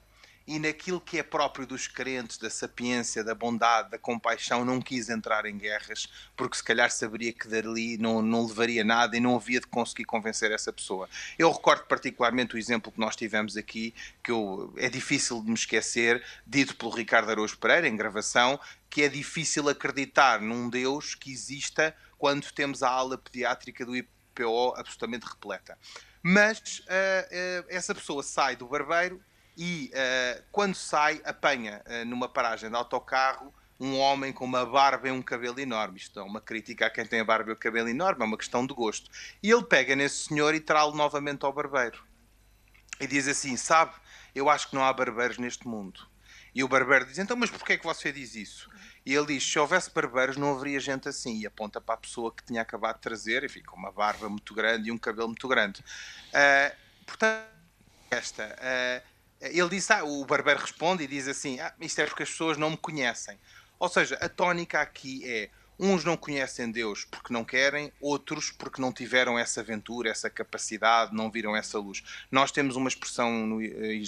e 0.47 0.59
naquilo 0.59 1.01
que 1.01 1.17
é 1.17 1.23
próprio 1.23 1.65
dos 1.65 1.87
crentes, 1.87 2.37
da 2.37 2.49
sapiência, 2.49 3.23
da 3.23 3.33
bondade, 3.33 3.89
da 3.89 3.97
compaixão, 3.97 4.63
não 4.63 4.79
quis 4.79 5.09
entrar 5.09 5.45
em 5.45 5.57
guerras, 5.57 6.07
porque 6.35 6.57
se 6.57 6.63
calhar 6.63 6.91
saberia 6.91 7.33
que 7.33 7.47
dali 7.47 7.97
não, 7.97 8.21
não 8.21 8.45
levaria 8.45 8.83
nada 8.83 9.17
e 9.17 9.19
não 9.19 9.35
havia 9.35 9.59
de 9.59 9.65
conseguir 9.65 10.05
convencer 10.05 10.51
essa 10.51 10.71
pessoa. 10.71 11.09
Eu 11.39 11.51
recordo 11.51 11.85
particularmente 11.85 12.55
o 12.55 12.59
exemplo 12.59 12.91
que 12.91 12.99
nós 12.99 13.15
tivemos 13.15 13.57
aqui, 13.57 13.93
que 14.23 14.31
eu, 14.31 14.71
é 14.77 14.87
difícil 14.87 15.41
de 15.41 15.47
me 15.47 15.55
esquecer, 15.55 16.23
dito 16.45 16.75
pelo 16.75 16.91
Ricardo 16.91 17.31
Araújo 17.31 17.57
Pereira, 17.57 17.87
em 17.87 17.95
gravação, 17.95 18.59
que 18.87 19.01
é 19.01 19.09
difícil 19.09 19.67
acreditar 19.67 20.39
num 20.39 20.69
Deus 20.69 21.15
que 21.15 21.31
exista 21.31 21.95
quando 22.19 22.51
temos 22.51 22.83
a 22.83 22.89
ala 22.89 23.17
pediátrica 23.17 23.83
do 23.83 23.95
IPO 23.95 24.75
absolutamente 24.77 25.25
repleta. 25.25 25.77
Mas 26.21 26.79
uh, 26.79 26.83
uh, 26.83 27.65
essa 27.67 27.93
pessoa 27.93 28.21
sai 28.21 28.55
do 28.55 28.67
barbeiro 28.67 29.21
e 29.57 29.91
uh, 29.93 30.43
quando 30.51 30.75
sai, 30.75 31.21
apanha 31.23 31.81
uh, 31.85 32.05
numa 32.05 32.27
paragem 32.27 32.69
de 32.69 32.75
autocarro 32.75 33.53
um 33.79 33.97
homem 33.99 34.31
com 34.31 34.45
uma 34.45 34.65
barba 34.65 35.07
e 35.07 35.11
um 35.11 35.21
cabelo 35.21 35.59
enorme. 35.59 35.97
Isto 35.97 36.19
é 36.19 36.23
uma 36.23 36.39
crítica 36.39 36.85
a 36.85 36.89
quem 36.89 37.05
tem 37.05 37.19
a 37.19 37.25
barba 37.25 37.51
e 37.51 37.53
o 37.53 37.57
cabelo 37.57 37.89
enorme, 37.89 38.23
é 38.23 38.25
uma 38.25 38.37
questão 38.37 38.65
de 38.65 38.73
gosto. 38.73 39.09
E 39.43 39.51
ele 39.51 39.63
pega 39.63 39.95
nesse 39.95 40.27
senhor 40.27 40.53
e 40.55 40.59
traz-lo 40.59 40.95
novamente 40.95 41.45
ao 41.45 41.53
barbeiro. 41.53 42.03
E 42.99 43.07
diz 43.07 43.27
assim: 43.27 43.57
Sabe, 43.57 43.93
eu 44.33 44.49
acho 44.49 44.69
que 44.69 44.75
não 44.75 44.83
há 44.83 44.93
barbeiros 44.93 45.37
neste 45.37 45.67
mundo. 45.67 46.07
E 46.53 46.63
o 46.63 46.67
barbeiro 46.67 47.05
diz: 47.05 47.17
Então, 47.17 47.35
mas 47.35 47.49
porquê 47.49 47.73
é 47.73 47.77
que 47.77 47.85
você 47.85 48.11
diz 48.11 48.35
isso? 48.35 48.69
E 49.05 49.13
ele 49.13 49.27
diz: 49.27 49.43
Se 49.43 49.59
houvesse 49.59 49.91
barbeiros, 49.91 50.37
não 50.37 50.55
haveria 50.55 50.79
gente 50.79 51.09
assim. 51.09 51.39
E 51.39 51.45
aponta 51.45 51.81
para 51.81 51.95
a 51.95 51.97
pessoa 51.97 52.33
que 52.33 52.45
tinha 52.45 52.61
acabado 52.61 52.95
de 52.95 53.01
trazer, 53.01 53.43
enfim, 53.43 53.61
com 53.61 53.75
uma 53.75 53.91
barba 53.91 54.29
muito 54.29 54.53
grande 54.53 54.87
e 54.87 54.91
um 54.91 54.97
cabelo 54.97 55.27
muito 55.27 55.47
grande. 55.49 55.81
Uh, 56.29 56.75
portanto, 57.05 57.45
esta. 58.09 58.55
Uh, 58.55 59.14
ele 59.51 59.69
disse: 59.69 59.91
ah, 59.93 60.03
O 60.03 60.25
barbeiro 60.25 60.59
responde 60.59 61.03
e 61.03 61.07
diz 61.07 61.27
assim: 61.27 61.59
ah, 61.59 61.73
Isto 61.79 62.01
é 62.01 62.05
porque 62.05 62.23
as 62.23 62.29
pessoas 62.29 62.57
não 62.57 62.71
me 62.71 62.77
conhecem. 62.77 63.39
Ou 63.79 63.89
seja, 63.89 64.15
a 64.21 64.29
tónica 64.29 64.79
aqui 64.79 65.21
é 65.25 65.49
Uns 65.77 66.05
não 66.05 66.15
conhecem 66.15 66.71
Deus 66.71 67.03
porque 67.03 67.33
não 67.33 67.43
querem, 67.43 67.91
outros 67.99 68.49
porque 68.49 68.81
não 68.81 68.93
tiveram 68.93 69.37
essa 69.37 69.59
aventura, 69.59 70.09
essa 70.09 70.29
capacidade, 70.29 71.13
não 71.13 71.29
viram 71.29 71.55
essa 71.55 71.77
luz. 71.77 72.01
Nós 72.31 72.51
temos 72.51 72.75
uma 72.77 72.87
expressão 72.87 73.45
no, 73.45 73.61
eh, 73.61 74.01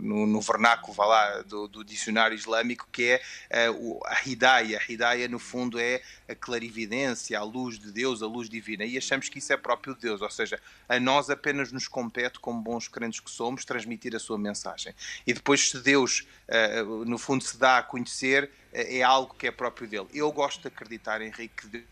no, 0.00 0.26
no 0.26 0.40
vernáculo 0.40 0.94
vá 0.94 1.04
lá, 1.04 1.42
do, 1.42 1.68
do, 1.68 1.84
dicionário 1.84 2.34
islâmico 2.34 2.88
que 2.90 3.20
é 3.50 3.70
uh, 3.70 4.00
a 4.06 4.26
hidayah. 4.26 4.78
A 4.78 4.92
hidayah, 4.92 5.28
no 5.28 5.38
fundo, 5.38 5.78
é 5.78 6.00
a 6.28 6.34
clarividência, 6.34 7.38
a 7.38 7.42
luz 7.42 7.78
de 7.78 7.92
Deus, 7.92 8.22
a 8.22 8.26
luz 8.26 8.48
divina. 8.48 8.84
E 8.84 8.96
achamos 8.96 9.28
que 9.28 9.38
isso 9.38 9.52
é 9.52 9.56
próprio 9.56 9.94
de 9.94 10.00
Deus, 10.00 10.22
ou 10.22 10.30
seja, 10.30 10.58
a 10.88 10.98
nós 10.98 11.28
apenas 11.28 11.72
nos 11.72 11.86
compete, 11.86 12.40
como 12.40 12.62
bons 12.62 12.88
crentes 12.88 13.20
que 13.20 13.30
somos, 13.30 13.64
transmitir 13.64 14.16
a 14.16 14.18
sua 14.18 14.38
mensagem. 14.38 14.94
E 15.26 15.34
depois, 15.34 15.70
se 15.70 15.78
Deus, 15.78 16.26
uh, 16.48 17.04
no 17.04 17.18
fundo, 17.18 17.44
se 17.44 17.58
dá 17.58 17.78
a 17.78 17.82
conhecer 17.82 18.50
é 18.76 19.02
algo 19.02 19.34
que 19.34 19.46
é 19.46 19.50
próprio 19.50 19.88
dele. 19.88 20.06
Eu 20.12 20.30
gosto 20.30 20.62
de 20.62 20.68
acreditar, 20.68 21.22
Henrique, 21.22 21.62
que 21.62 21.66
Deus 21.66 21.84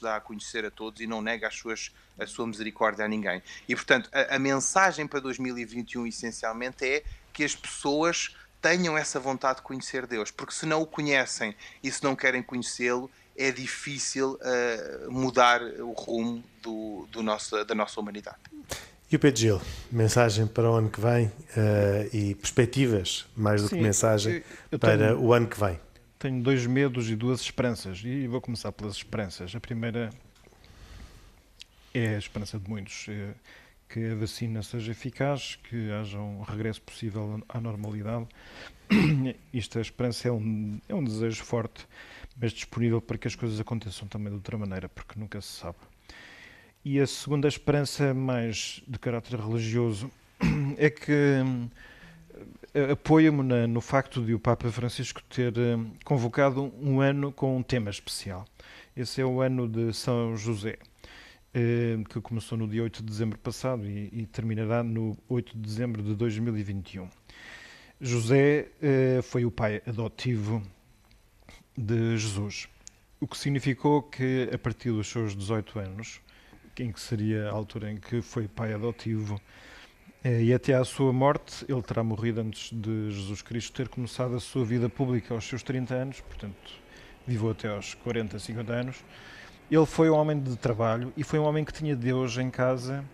dá 0.00 0.16
a 0.16 0.20
conhecer 0.20 0.64
a 0.64 0.70
todos 0.70 1.00
e 1.00 1.06
não 1.06 1.22
nega 1.22 1.46
as 1.46 1.54
suas, 1.54 1.92
a 2.18 2.26
sua 2.26 2.46
misericórdia 2.46 3.04
a 3.04 3.08
ninguém. 3.08 3.40
E, 3.68 3.74
portanto, 3.74 4.10
a, 4.12 4.36
a 4.36 4.38
mensagem 4.38 5.06
para 5.06 5.20
2021, 5.20 6.06
essencialmente, 6.06 6.84
é 6.84 7.04
que 7.32 7.44
as 7.44 7.54
pessoas 7.54 8.34
tenham 8.60 8.96
essa 8.98 9.20
vontade 9.20 9.56
de 9.56 9.62
conhecer 9.62 10.06
Deus, 10.06 10.30
porque 10.30 10.52
se 10.52 10.66
não 10.66 10.82
o 10.82 10.86
conhecem 10.86 11.54
e 11.82 11.90
se 11.90 12.02
não 12.02 12.14
querem 12.14 12.42
conhecê-lo, 12.42 13.10
é 13.36 13.50
difícil 13.50 14.38
uh, 14.40 15.10
mudar 15.10 15.62
o 15.62 15.92
rumo 15.92 16.44
do, 16.60 17.08
do 17.10 17.22
nosso, 17.22 17.64
da 17.64 17.74
nossa 17.74 17.98
humanidade. 17.98 18.38
E 19.10 19.16
o 19.16 19.18
Pedro 19.18 19.40
Gil, 19.40 19.62
mensagem 19.90 20.46
para 20.46 20.70
o 20.70 20.74
ano 20.74 20.90
que 20.90 21.00
vem 21.00 21.26
uh, 21.26 21.32
e 22.12 22.34
perspectivas, 22.34 23.26
mais 23.36 23.62
do 23.62 23.68
Sim, 23.68 23.76
que 23.76 23.82
mensagem, 23.82 24.34
eu, 24.34 24.42
eu 24.72 24.78
para 24.78 24.96
tenho... 24.96 25.20
o 25.20 25.32
ano 25.32 25.46
que 25.46 25.58
vem 25.58 25.78
tenho 26.22 26.40
dois 26.40 26.64
medos 26.68 27.10
e 27.10 27.16
duas 27.16 27.40
esperanças. 27.40 28.00
E 28.04 28.28
vou 28.28 28.40
começar 28.40 28.70
pelas 28.70 28.94
esperanças. 28.94 29.52
A 29.56 29.60
primeira 29.60 30.10
é 31.92 32.14
a 32.14 32.18
esperança 32.18 32.60
de 32.60 32.70
muitos. 32.70 33.06
É 33.08 33.34
que 33.88 34.06
a 34.06 34.14
vacina 34.14 34.62
seja 34.62 34.92
eficaz, 34.92 35.58
que 35.68 35.90
haja 35.90 36.18
um 36.18 36.40
regresso 36.42 36.80
possível 36.80 37.42
à 37.48 37.60
normalidade. 37.60 38.26
Isto, 39.52 39.78
a 39.78 39.82
esperança 39.82 40.28
é 40.28 40.32
um, 40.32 40.80
é 40.88 40.94
um 40.94 41.02
desejo 41.02 41.42
forte, 41.42 41.86
mas 42.40 42.52
disponível 42.52 43.02
para 43.02 43.18
que 43.18 43.26
as 43.26 43.34
coisas 43.34 43.60
aconteçam 43.60 44.06
também 44.08 44.28
de 44.28 44.36
outra 44.36 44.56
maneira, 44.56 44.88
porque 44.88 45.18
nunca 45.18 45.40
se 45.42 45.48
sabe. 45.48 45.76
E 46.84 47.00
a 47.00 47.06
segunda 47.06 47.48
esperança, 47.48 48.14
mais 48.14 48.80
de 48.86 48.98
caráter 48.98 49.38
religioso, 49.38 50.10
é 50.78 50.88
que 50.88 51.42
apoio-me 52.74 53.66
no 53.66 53.80
facto 53.82 54.24
de 54.24 54.32
o 54.32 54.38
Papa 54.38 54.70
Francisco 54.70 55.22
ter 55.24 55.52
eh, 55.58 55.78
convocado 56.04 56.72
um 56.80 57.00
ano 57.00 57.30
com 57.30 57.56
um 57.58 57.62
tema 57.62 57.90
especial. 57.90 58.46
Esse 58.96 59.20
é 59.20 59.24
o 59.26 59.42
ano 59.42 59.68
de 59.68 59.92
São 59.92 60.34
José, 60.38 60.78
eh, 61.52 61.98
que 62.08 62.18
começou 62.22 62.56
no 62.56 62.66
dia 62.66 62.82
8 62.82 63.02
de 63.02 63.10
dezembro 63.10 63.38
passado 63.38 63.86
e, 63.86 64.26
terminará 64.32 64.82
no 64.82 65.16
8 65.28 65.54
de 65.54 65.60
dezembro 65.60 66.02
de 66.02 66.14
2021. 66.14 67.10
José 68.00 68.68
eh, 68.80 69.20
foi 69.22 69.44
o 69.44 69.50
pai 69.50 69.82
adotivo 69.86 70.62
de 71.76 72.16
Jesus, 72.16 72.68
o 73.20 73.26
que 73.26 73.36
significou 73.36 74.02
que 74.02 74.48
a 74.50 74.56
partir 74.56 74.90
dos 74.92 75.08
seus 75.08 75.36
18 75.36 75.78
anos, 75.78 76.22
em 76.78 76.90
que 76.90 77.00
seria 77.00 77.50
a 77.50 77.52
altura 77.52 77.92
em 77.92 77.98
que 77.98 78.22
foi 78.22 78.48
pai 78.48 78.72
adotivo, 78.72 79.38
e 80.24 80.54
até 80.54 80.74
à 80.74 80.84
sua 80.84 81.12
morte, 81.12 81.64
ele 81.68 81.82
terá 81.82 82.04
morrido 82.04 82.40
antes 82.40 82.70
de 82.72 83.10
Jesus 83.10 83.42
Cristo 83.42 83.72
ter 83.72 83.88
começado 83.88 84.36
a 84.36 84.40
sua 84.40 84.64
vida 84.64 84.88
pública 84.88 85.34
aos 85.34 85.44
seus 85.44 85.64
30 85.64 85.94
anos, 85.94 86.20
portanto, 86.20 86.72
viveu 87.26 87.50
até 87.50 87.68
aos 87.68 87.94
40, 87.94 88.38
50 88.38 88.72
anos. 88.72 89.04
Ele 89.68 89.86
foi 89.86 90.08
um 90.08 90.14
homem 90.14 90.40
de 90.40 90.56
trabalho 90.56 91.12
e 91.16 91.24
foi 91.24 91.40
um 91.40 91.44
homem 91.44 91.64
que 91.64 91.72
tinha 91.72 91.96
Deus 91.96 92.36
em 92.38 92.50
casa 92.50 93.04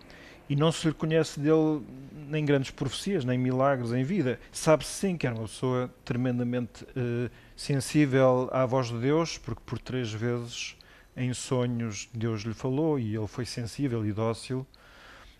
e 0.47 0.55
não 0.55 0.71
se 0.71 0.87
lhe 0.87 0.93
conhece 0.93 1.39
dele 1.39 1.81
nem 2.27 2.45
grandes 2.45 2.69
profecias, 2.69 3.25
nem 3.25 3.39
milagres 3.39 3.91
em 3.91 4.03
vida. 4.03 4.39
Sabe-se 4.51 4.91
sim 4.91 5.17
que 5.17 5.25
era 5.25 5.35
uma 5.35 5.47
pessoa 5.47 5.91
tremendamente 6.05 6.83
uh, 6.83 7.29
sensível 7.55 8.49
à 8.51 8.65
voz 8.65 8.87
de 8.87 8.99
Deus, 8.99 9.37
porque 9.37 9.61
por 9.65 9.79
três 9.79 10.11
vezes 10.11 10.75
em 11.17 11.33
sonhos 11.33 12.07
Deus 12.13 12.41
lhe 12.41 12.53
falou 12.53 12.99
e 12.99 13.15
ele 13.15 13.27
foi 13.27 13.45
sensível 13.45 14.05
e 14.05 14.11
dócil 14.11 14.65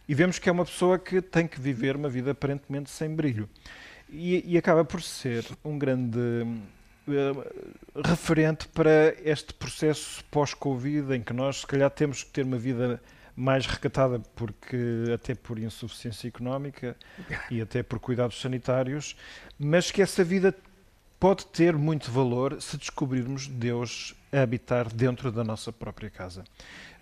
e 0.10 0.16
vemos 0.16 0.40
que 0.40 0.50
é 0.50 0.52
uma 0.52 0.66
pessoa 0.66 0.98
que 0.98 1.22
tem 1.22 1.48
que 1.48 1.62
viver 1.62 1.96
uma 1.96 2.10
vida 2.10 2.32
aparentemente 2.32 2.90
sem 2.90 3.16
brilho. 3.16 3.48
E, 4.10 4.44
e 4.44 4.58
acaba 4.58 4.84
por 4.84 5.04
ser 5.04 5.46
um 5.64 5.78
grande 5.78 6.18
uh, 6.18 8.02
referente 8.04 8.68
para 8.70 9.14
este 9.24 9.54
processo 9.54 10.26
pós-Covid, 10.32 11.14
em 11.14 11.22
que 11.22 11.32
nós, 11.32 11.58
se 11.60 11.68
calhar, 11.68 11.92
temos 11.92 12.24
que 12.24 12.32
ter 12.32 12.44
uma 12.44 12.58
vida 12.58 13.00
mais 13.36 13.68
recatada, 13.68 14.20
porque 14.36 14.78
até 15.14 15.36
por 15.36 15.60
insuficiência 15.60 16.28
económica 16.28 16.98
e 17.52 17.62
até 17.62 17.84
por 17.84 18.00
cuidados 18.00 18.42
sanitários, 18.42 19.16
mas 19.60 19.92
que 19.92 20.02
essa 20.02 20.24
vida 20.24 20.56
pode 21.20 21.46
ter 21.46 21.78
muito 21.78 22.10
valor 22.10 22.60
se 22.60 22.78
descobrirmos 22.78 23.48
Deus 23.48 24.16
a 24.32 24.42
habitar 24.42 24.92
dentro 24.92 25.32
da 25.32 25.44
nossa 25.44 25.72
própria 25.72 26.10
casa. 26.10 26.44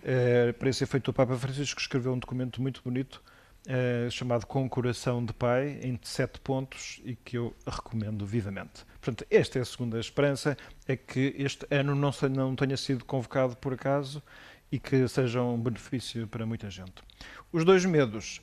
Uh, 0.02 0.52
para 0.54 0.68
esse 0.68 0.84
efeito, 0.84 1.10
o 1.10 1.14
Papa 1.14 1.36
Francisco 1.36 1.80
escreveu 1.80 2.12
um 2.12 2.18
documento 2.18 2.62
muito 2.62 2.82
bonito 2.82 3.22
uh, 3.66 4.10
chamado 4.10 4.46
Com 4.46 4.68
Coração 4.68 5.24
de 5.24 5.32
Pai, 5.32 5.78
em 5.82 5.98
sete 6.02 6.40
pontos, 6.40 7.00
e 7.04 7.16
que 7.16 7.36
eu 7.36 7.54
recomendo 7.66 8.24
vivamente. 8.24 8.84
Portanto, 9.00 9.26
esta 9.30 9.58
é 9.58 9.62
a 9.62 9.64
segunda 9.64 9.98
esperança, 9.98 10.56
é 10.86 10.96
que 10.96 11.34
este 11.38 11.66
ano 11.70 11.94
não, 11.94 12.10
não 12.30 12.56
tenha 12.56 12.76
sido 12.76 13.04
convocado 13.04 13.56
por 13.56 13.72
acaso 13.72 14.22
e 14.70 14.78
que 14.78 15.06
seja 15.08 15.42
um 15.42 15.58
benefício 15.58 16.26
para 16.26 16.44
muita 16.44 16.70
gente. 16.70 17.02
Os 17.52 17.64
dois 17.64 17.84
medos 17.84 18.40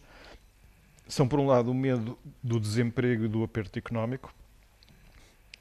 são, 1.08 1.28
por 1.28 1.40
um 1.40 1.46
lado, 1.46 1.70
o 1.70 1.74
medo 1.74 2.18
do 2.42 2.60
desemprego 2.60 3.26
e 3.26 3.28
do 3.28 3.44
aperto 3.44 3.78
económico, 3.78 4.34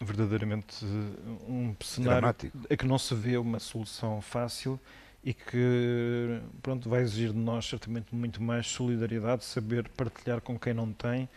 verdadeiramente 0.00 0.84
eh, 0.84 1.50
um 1.50 1.74
cenário 1.80 2.20
Dramático. 2.20 2.58
a 2.68 2.76
que 2.76 2.86
não 2.86 2.98
se 2.98 3.14
vê 3.14 3.36
uma 3.36 3.58
solução 3.58 4.20
fácil 4.20 4.80
e 5.24 5.32
que 5.32 6.40
pronto, 6.62 6.88
vai 6.88 7.00
exigir 7.00 7.32
de 7.32 7.38
nós 7.38 7.66
certamente 7.66 8.14
muito 8.14 8.42
mais 8.42 8.66
solidariedade, 8.66 9.44
saber 9.44 9.88
partilhar 9.88 10.40
com 10.42 10.58
quem 10.58 10.74
não 10.74 10.92
tem. 10.92 11.28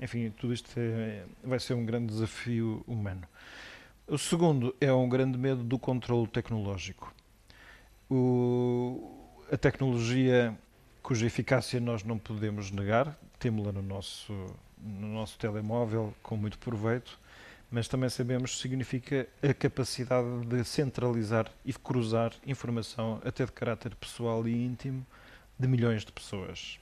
Enfim, 0.00 0.30
tudo 0.30 0.52
isto 0.52 0.70
é, 0.76 1.24
vai 1.42 1.58
ser 1.58 1.74
um 1.74 1.84
grande 1.84 2.06
desafio 2.06 2.84
humano. 2.86 3.22
O 4.06 4.16
segundo 4.16 4.74
é 4.80 4.92
um 4.92 5.08
grande 5.08 5.36
medo 5.36 5.64
do 5.64 5.78
controle 5.78 6.28
tecnológico. 6.28 7.12
O, 8.08 9.40
a 9.50 9.56
tecnologia 9.56 10.56
cuja 11.02 11.26
eficácia 11.26 11.80
nós 11.80 12.04
não 12.04 12.18
podemos 12.18 12.70
negar, 12.70 13.18
temos-la 13.38 13.72
no 13.72 13.82
nosso, 13.82 14.32
no 14.78 15.08
nosso 15.08 15.36
telemóvel 15.36 16.14
com 16.22 16.36
muito 16.36 16.58
proveito, 16.58 17.18
mas 17.72 17.88
também 17.88 18.10
sabemos 18.10 18.54
que 18.54 18.60
significa 18.60 19.26
a 19.42 19.54
capacidade 19.54 20.44
de 20.44 20.62
centralizar 20.62 21.50
e 21.64 21.72
cruzar 21.72 22.34
informação, 22.46 23.18
até 23.24 23.46
de 23.46 23.50
caráter 23.50 23.94
pessoal 23.94 24.46
e 24.46 24.52
íntimo, 24.52 25.06
de 25.58 25.66
milhões 25.66 26.04
de 26.04 26.12
pessoas. 26.12 26.78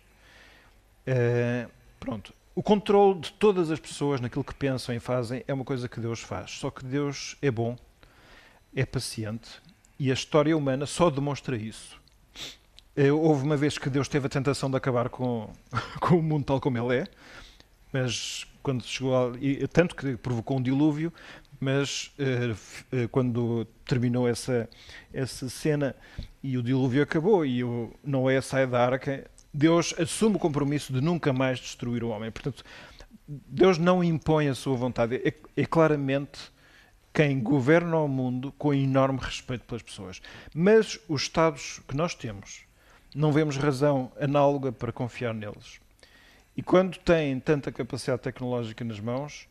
Uh, 1.07 1.71
pronto. 2.01 2.35
O 2.57 2.63
controle 2.63 3.21
de 3.21 3.33
todas 3.35 3.71
as 3.71 3.79
pessoas 3.79 4.21
naquilo 4.21 4.43
que 4.43 4.53
pensam 4.53 4.93
e 4.93 4.99
fazem 4.99 5.45
é 5.47 5.55
uma 5.55 5.65
coisa 5.65 5.89
que 5.89 6.01
Deus 6.01 6.21
faz. 6.21 6.51
Só 6.51 6.73
que 6.73 6.85
Deus 6.85 7.37
é 7.41 7.53
bom, 7.53 7.77
é 8.75 8.85
paciente 8.85 9.63
e 9.97 10.11
a 10.11 10.15
história 10.15 10.57
humana 10.57 10.87
só 10.87 11.09
demonstra 11.09 11.57
isso. 11.57 12.01
Uh, 12.97 13.17
houve 13.17 13.45
uma 13.45 13.57
vez 13.57 13.79
que 13.79 13.89
Deus 13.89 14.09
teve 14.09 14.27
a 14.27 14.29
tentação 14.29 14.69
de 14.69 14.77
acabar 14.77 15.09
com, 15.09 15.53
com 16.01 16.17
o 16.17 16.23
mundo 16.23 16.47
tal 16.47 16.61
como 16.61 16.77
ele 16.77 17.03
é, 17.03 17.07
mas 17.93 18.47
quando 18.63 18.85
chegou 18.85 19.15
a, 19.17 19.33
tanto 19.73 19.97
que 19.97 20.17
provocou 20.17 20.59
um 20.59 20.63
dilúvio, 20.63 21.13
mas 21.59 22.13
uh, 22.19 23.09
quando 23.11 23.67
terminou 23.85 24.27
essa, 24.27 24.69
essa 25.13 25.49
cena 25.49 25.95
e 26.43 26.57
o 26.57 26.63
dilúvio 26.63 27.03
acabou 27.03 27.45
e 27.45 27.63
o 27.63 27.93
Noé 28.03 28.41
sai 28.41 28.67
da 28.67 28.85
arca, 28.85 29.31
Deus 29.53 29.95
assume 29.99 30.37
o 30.37 30.39
compromisso 30.39 30.93
de 30.93 31.01
nunca 31.01 31.33
mais 31.33 31.59
destruir 31.59 32.03
o 32.03 32.09
homem. 32.09 32.31
Portanto, 32.31 32.65
Deus 33.27 33.79
não 33.79 34.03
impõe 34.03 34.49
a 34.49 34.55
sua 34.55 34.77
vontade, 34.77 35.17
é, 35.17 35.35
é 35.57 35.67
claramente 35.67 36.51
quem 37.13 37.41
governa 37.41 37.99
o 37.99 38.09
mundo 38.09 38.53
com 38.57 38.73
enorme 38.73 39.19
respeito 39.21 39.65
pelas 39.65 39.83
pessoas. 39.83 40.23
Mas 40.55 40.99
os 41.09 41.23
Estados 41.23 41.81
que 41.87 41.97
nós 41.97 42.15
temos, 42.15 42.63
não 43.15 43.33
vemos 43.33 43.57
razão 43.57 44.11
análoga 44.19 44.73
para 44.73 44.93
confiar 44.93 45.35
neles. 45.35 45.81
E 46.57 46.63
quando 46.63 46.99
têm 46.99 47.39
tanta 47.41 47.71
capacidade 47.73 48.23
tecnológica 48.23 48.85
nas 48.85 49.01
mãos, 49.01 49.49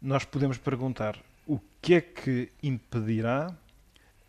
nós 0.00 0.24
podemos 0.24 0.58
perguntar 0.58 1.18
o 1.46 1.60
que 1.80 1.94
é 1.94 2.00
que 2.00 2.50
impedirá 2.62 3.54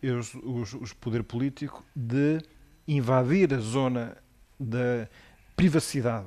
os, 0.02 0.34
os, 0.34 0.74
os 0.74 0.92
poder 0.92 1.22
político 1.22 1.84
de 1.94 2.40
invadir 2.86 3.54
a 3.54 3.58
zona 3.58 4.16
da 4.58 5.08
privacidade 5.56 6.26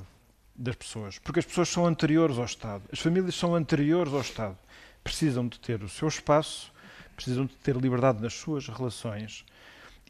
das 0.54 0.74
pessoas, 0.74 1.18
porque 1.18 1.40
as 1.40 1.44
pessoas 1.44 1.68
são 1.68 1.86
anteriores 1.86 2.38
ao 2.38 2.44
Estado, 2.44 2.82
as 2.90 2.98
famílias 2.98 3.34
são 3.34 3.54
anteriores 3.54 4.12
ao 4.12 4.20
Estado, 4.20 4.56
precisam 5.04 5.46
de 5.46 5.60
ter 5.60 5.82
o 5.82 5.88
seu 5.88 6.08
espaço, 6.08 6.72
precisam 7.14 7.44
de 7.44 7.54
ter 7.56 7.76
liberdade 7.76 8.22
nas 8.22 8.34
suas 8.34 8.66
relações 8.68 9.44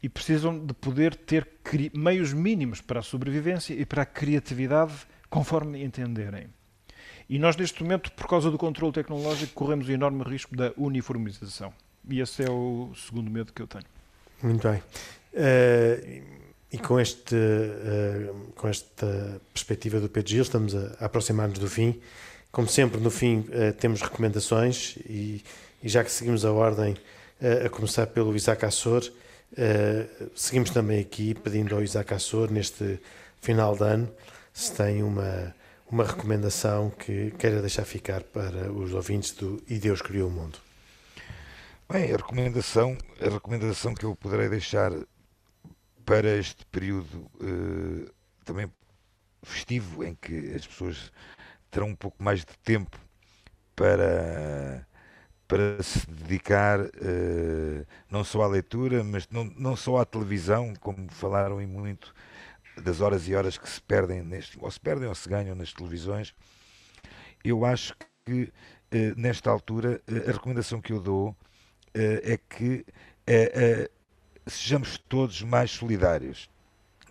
e 0.01 0.07
precisam 0.07 0.65
de 0.65 0.73
poder 0.73 1.15
ter 1.15 1.47
meios 1.93 2.31
mínimos 2.31 2.81
para 2.81 2.99
a 2.99 3.03
sobrevivência 3.03 3.73
e 3.73 3.85
para 3.85 4.03
a 4.03 4.05
criatividade 4.05 4.93
conforme 5.29 5.83
entenderem. 5.83 6.47
E 7.29 7.37
nós, 7.37 7.57
neste 7.57 7.83
momento, 7.83 8.11
por 8.13 8.27
causa 8.27 8.49
do 8.49 8.57
controle 8.57 8.93
tecnológico, 8.93 9.53
corremos 9.53 9.87
o 9.87 9.91
enorme 9.91 10.23
risco 10.23 10.55
da 10.55 10.71
uniformização. 10.77 11.73
E 12.09 12.21
esse 12.21 12.43
é 12.43 12.49
o 12.49 12.91
segundo 12.95 13.29
medo 13.29 13.51
que 13.51 13.61
eu 13.61 13.67
tenho. 13.67 13.83
Muito 14.41 14.67
bem. 14.67 14.81
Uh, 15.33 16.23
e 16.71 16.77
com, 16.77 16.99
este, 16.99 17.35
uh, 17.35 18.51
com 18.55 18.67
esta 18.69 19.41
perspectiva 19.53 19.99
do 19.99 20.07
Pedro 20.07 20.29
Gil, 20.29 20.41
estamos 20.41 20.73
a, 20.73 21.05
aproximar-nos 21.05 21.59
do 21.59 21.69
fim. 21.69 21.99
Como 22.49 22.67
sempre, 22.67 23.01
no 23.01 23.11
fim, 23.11 23.39
uh, 23.39 23.73
temos 23.77 24.01
recomendações 24.01 24.95
e, 25.05 25.43
e, 25.83 25.89
já 25.89 26.03
que 26.03 26.11
seguimos 26.11 26.45
a 26.45 26.51
ordem, 26.51 26.95
a 27.63 27.69
começar 27.69 28.07
pelo 28.07 28.35
Isaac 28.35 28.65
Assor, 28.65 29.03
seguimos 30.33 30.71
também 30.71 30.99
aqui 30.99 31.35
pedindo 31.35 31.75
ao 31.75 31.83
Isaac 31.83 32.11
Assor, 32.15 32.49
neste 32.49 32.99
final 33.39 33.77
de 33.77 33.83
ano, 33.83 34.11
se 34.57 34.73
tem 34.73 35.03
uma, 35.03 35.53
uma 35.87 36.03
recomendação 36.03 36.89
que 36.89 37.29
queira 37.37 37.61
deixar 37.61 37.85
ficar 37.85 38.23
para 38.23 38.71
os 38.71 38.91
ouvintes 38.91 39.31
do 39.33 39.61
E 39.67 39.77
Deus 39.77 40.01
Criou 40.01 40.29
o 40.29 40.31
Mundo. 40.31 40.57
Bem, 41.87 42.11
a 42.11 42.17
recomendação, 42.17 42.97
a 43.21 43.29
recomendação 43.29 43.93
que 43.93 44.03
eu 44.03 44.15
poderei 44.15 44.49
deixar 44.49 44.91
para 46.03 46.35
este 46.35 46.65
período 46.71 47.29
uh, 47.35 48.11
também 48.43 48.67
festivo, 49.43 50.03
em 50.03 50.15
que 50.15 50.51
as 50.55 50.65
pessoas 50.65 51.11
terão 51.69 51.89
um 51.89 51.95
pouco 51.95 52.23
mais 52.23 52.39
de 52.39 52.57
tempo 52.63 52.97
para, 53.75 54.87
para 55.47 55.83
se 55.83 56.09
dedicar 56.09 56.81
uh, 56.81 57.85
não 58.09 58.23
só 58.23 58.41
à 58.41 58.47
leitura, 58.47 59.03
mas 59.03 59.27
não, 59.29 59.43
não 59.55 59.75
só 59.75 59.97
à 59.97 60.05
televisão, 60.05 60.73
como 60.79 61.07
falaram 61.11 61.61
em 61.61 61.67
muito 61.67 62.11
das 62.81 63.01
horas 63.01 63.27
e 63.27 63.35
horas 63.35 63.57
que 63.57 63.69
se 63.69 63.81
perdem, 63.81 64.23
neste, 64.23 64.57
ou 64.61 64.69
se 64.69 64.79
perdem 64.79 65.07
ou 65.07 65.15
se 65.15 65.27
ganham 65.27 65.55
nas 65.55 65.73
televisões. 65.73 66.33
Eu 67.43 67.65
acho 67.65 67.95
que 68.25 68.43
uh, 68.43 68.51
nesta 69.15 69.49
altura 69.49 70.01
a 70.07 70.31
recomendação 70.31 70.81
que 70.81 70.93
eu 70.93 70.99
dou 70.99 71.35
eh, 71.97 72.33
é 72.33 72.37
que 72.37 72.85
eh, 73.25 73.51
eh, 73.55 73.89
sejamos 74.45 74.99
todos 75.09 75.41
mais 75.41 75.71
solidários. 75.71 76.47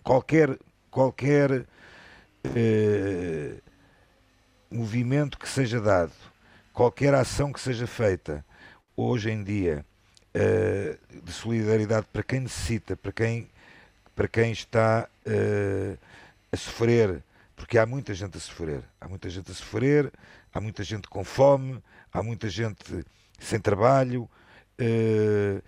Qualquer, 0.01 0.57
qualquer 0.89 1.65
movimento 4.71 5.37
que 5.37 5.49
seja 5.49 5.81
dado, 5.81 6.13
qualquer 6.71 7.13
ação 7.13 7.51
que 7.51 7.59
seja 7.59 7.85
feita 7.85 8.45
hoje 8.95 9.29
em 9.29 9.43
dia 9.43 9.85
de 11.23 11.31
solidariedade 11.33 12.07
para 12.13 12.23
quem 12.23 12.39
necessita, 12.39 12.95
para 12.95 13.11
quem, 13.11 13.49
para 14.17 14.27
quem 14.27 14.51
está 14.51 15.07
a 16.51 16.57
sofrer, 16.57 17.23
porque 17.55 17.77
há 17.77 17.85
muita 17.85 18.15
gente 18.15 18.35
a 18.35 18.39
sofrer, 18.39 18.83
há 18.99 19.07
muita 19.07 19.29
gente 19.29 19.51
a 19.51 19.53
sofrer, 19.53 20.11
há 20.51 20.59
muita 20.59 20.83
gente 20.83 21.07
com 21.07 21.23
fome, 21.23 21.79
há 22.11 22.23
muita 22.23 22.49
gente 22.49 23.05
sem 23.39 23.59
trabalho, 23.59 24.27
uh, 24.79 25.61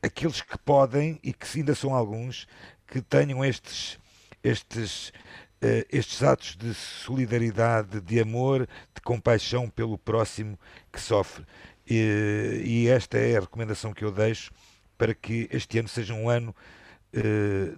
aqueles 0.00 0.40
que 0.42 0.56
podem, 0.58 1.18
e 1.24 1.32
que 1.32 1.58
ainda 1.58 1.74
são 1.74 1.92
alguns, 1.92 2.46
que 2.86 3.02
tenham 3.02 3.44
estes, 3.44 3.98
estes, 4.42 5.08
uh, 5.08 5.84
estes 5.90 6.22
atos 6.22 6.56
de 6.56 6.72
solidariedade, 6.72 8.00
de 8.00 8.20
amor, 8.20 8.68
de 8.94 9.00
compaixão 9.02 9.68
pelo 9.68 9.98
próximo 9.98 10.56
que 10.92 11.00
sofre. 11.00 11.44
E, 11.84 12.62
e 12.64 12.88
esta 12.88 13.18
é 13.18 13.36
a 13.36 13.40
recomendação 13.40 13.92
que 13.92 14.04
eu 14.04 14.12
deixo 14.12 14.52
para 14.96 15.12
que 15.12 15.48
este 15.50 15.80
ano 15.80 15.88
seja 15.88 16.14
um 16.14 16.28
ano, 16.28 16.50
uh, 16.50 16.83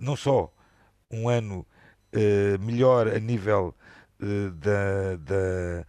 não 0.01 0.16
só 0.16 0.53
um 1.11 1.29
ano 1.29 1.66
melhor 2.61 3.09
a 3.09 3.18
nível 3.18 3.75
da, 4.18 5.16
da 5.16 5.87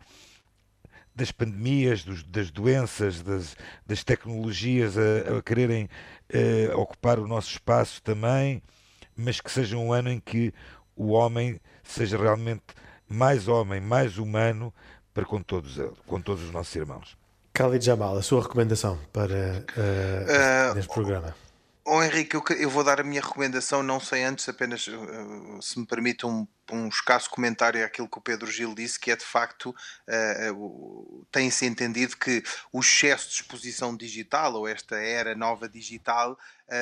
das 1.18 1.32
pandemias, 1.32 2.04
dos, 2.04 2.22
das 2.22 2.52
doenças, 2.52 3.24
das, 3.24 3.58
das 3.88 4.04
tecnologias 4.04 4.96
a, 4.96 5.38
a 5.38 5.42
quererem 5.42 5.90
uh, 6.32 6.80
ocupar 6.80 7.18
o 7.18 7.28
nosso 7.28 7.50
espaço 7.50 8.04
também, 8.04 8.62
mas 9.16 9.42
que 9.42 9.52
seja 9.52 9.76
um 9.76 9.92
ano 9.92 10.12
em 10.12 10.20
que 10.20 10.54
o 10.96 11.14
homem 11.14 11.60
seja 11.84 12.18
realmente 12.18 12.62
mais 13.10 13.48
homem, 13.48 13.82
mais 13.82 14.20
humano 14.20 14.72
para 15.12 15.26
com 15.26 15.42
todos, 15.42 15.80
com 16.06 16.22
todos 16.22 16.44
os 16.44 16.52
nossos 16.52 16.76
irmãos. 16.76 17.18
Khalid 17.56 17.84
Jamal, 17.84 18.16
a 18.16 18.22
sua 18.22 18.44
recomendação 18.44 19.00
para 19.12 19.66
uh, 19.76 20.72
uh, 20.72 20.76
neste 20.76 20.94
programa? 20.94 21.34
Oh, 21.90 22.04
Henrique, 22.04 22.36
eu, 22.36 22.44
eu, 22.58 22.70
vou 22.70 22.84
dar 22.84 23.00
a 23.00 23.04
minha 23.04 23.22
recomendação, 23.22 23.82
não 23.82 23.98
sei 24.00 24.24
antes, 24.24 24.50
apenas 24.50 24.84
se 25.62 25.80
me 25.80 25.86
permite 25.88 26.26
um 26.26 26.46
um 26.72 26.88
escasso 26.88 27.30
comentário 27.30 27.84
àquilo 27.86 28.10
que 28.10 28.18
o 28.18 28.22
Pedro 28.22 28.52
Gil 28.52 28.76
disse, 28.76 29.00
que 29.00 29.12
é 29.12 29.16
de 29.16 29.24
facto, 29.24 29.70
uh, 29.70 31.26
tem-se 31.32 31.66
entendido 31.66 32.18
que 32.18 32.44
o 32.72 32.80
excesso 32.80 33.30
de 33.30 33.36
exposição 33.36 33.96
digital, 33.96 34.54
ou 34.54 34.68
esta 34.68 34.98
era 34.98 35.36
nova 35.36 35.70
digital, 35.70 36.38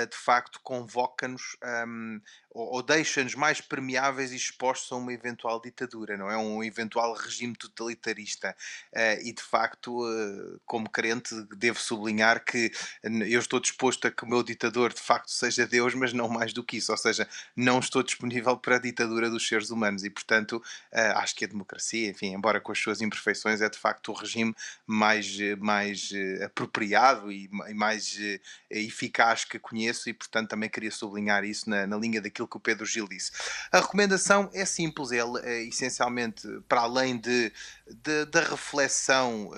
de 0.10 0.18
facto 0.18 0.60
convoca-nos 0.64 1.58
um, 1.88 2.20
ou, 2.50 2.76
ou 2.76 2.84
deixa-nos 2.84 3.36
mais 3.36 3.62
permeáveis 3.62 4.32
e 4.32 4.36
expostos 4.36 4.92
a 4.92 4.96
uma 4.96 5.14
eventual 5.14 5.62
ditadura, 5.62 6.18
não 6.18 6.32
é? 6.32 6.38
Um 6.38 6.64
eventual 6.64 7.14
regime 7.14 7.56
totalitarista. 7.56 8.56
Uh, 8.94 9.22
e 9.24 9.34
de 9.34 9.44
facto, 9.44 10.02
como 10.66 10.90
crente, 10.90 11.36
devo 11.56 11.80
sublinhar 11.80 12.44
que 12.44 12.72
eu 13.04 13.40
estou 13.40 13.60
disposto 13.60 14.08
a 14.08 14.12
que 14.12 14.24
o 14.24 14.28
meu 14.28 14.42
ditador 14.42 14.94
de 14.94 15.02
facto 15.02 15.30
seja 15.30 15.68
Deus, 15.68 15.94
mas 15.94 16.14
não 16.14 16.30
mais 16.30 16.54
do 16.54 16.64
que 16.64 16.78
isso, 16.78 16.92
ou 16.92 16.98
seja, 16.98 17.28
não 17.56 17.80
estou 17.80 18.02
disponível 18.02 18.58
para 18.58 18.78
a 18.78 18.80
ditadura 18.80 19.30
dos 19.30 19.48
seres 19.48 19.70
humanos 19.70 20.04
e, 20.04 20.10
portanto, 20.10 20.58
uh, 20.94 21.18
acho 21.18 21.36
que 21.36 21.46
a 21.46 21.48
democracia, 21.48 22.10
enfim, 22.10 22.34
embora 22.34 22.62
com 22.62 22.72
as 22.72 22.80
suas 22.80 23.02
imperfeições, 23.02 23.62
é 23.62 23.70
de 23.70 23.78
facto 23.78 24.12
o 24.12 24.14
regime 24.14 24.56
mais, 24.88 25.38
mais 25.60 26.12
uh, 26.12 26.46
apropriado 26.46 27.32
e, 27.32 27.50
mais 27.74 28.16
uh, 28.16 28.40
eficaz 28.70 29.44
que 29.46 29.60
conheço 29.76 30.10
e, 30.10 30.14
portanto, 30.14 30.50
também 30.50 30.70
queria 30.70 30.90
sublinhar 30.90 31.44
isso 31.44 31.70
na, 31.70 31.86
na, 31.86 31.98
linha 31.98 32.22
daquilo 32.22 32.48
que 32.48 32.56
o 32.56 32.60
Pedro 32.60 32.86
Gil 32.86 33.08
disse. 33.08 33.32
A 33.72 33.82
recomendação 33.82 34.50
é 34.54 34.64
simples, 34.64 35.12
é, 35.12 35.20
é 35.44 35.64
essencialmente 35.64 36.48
para 36.68 36.82
além 36.82 37.18
de, 37.18 37.52
de 38.04 38.26
da 38.26 38.42
reflexão 38.42 39.52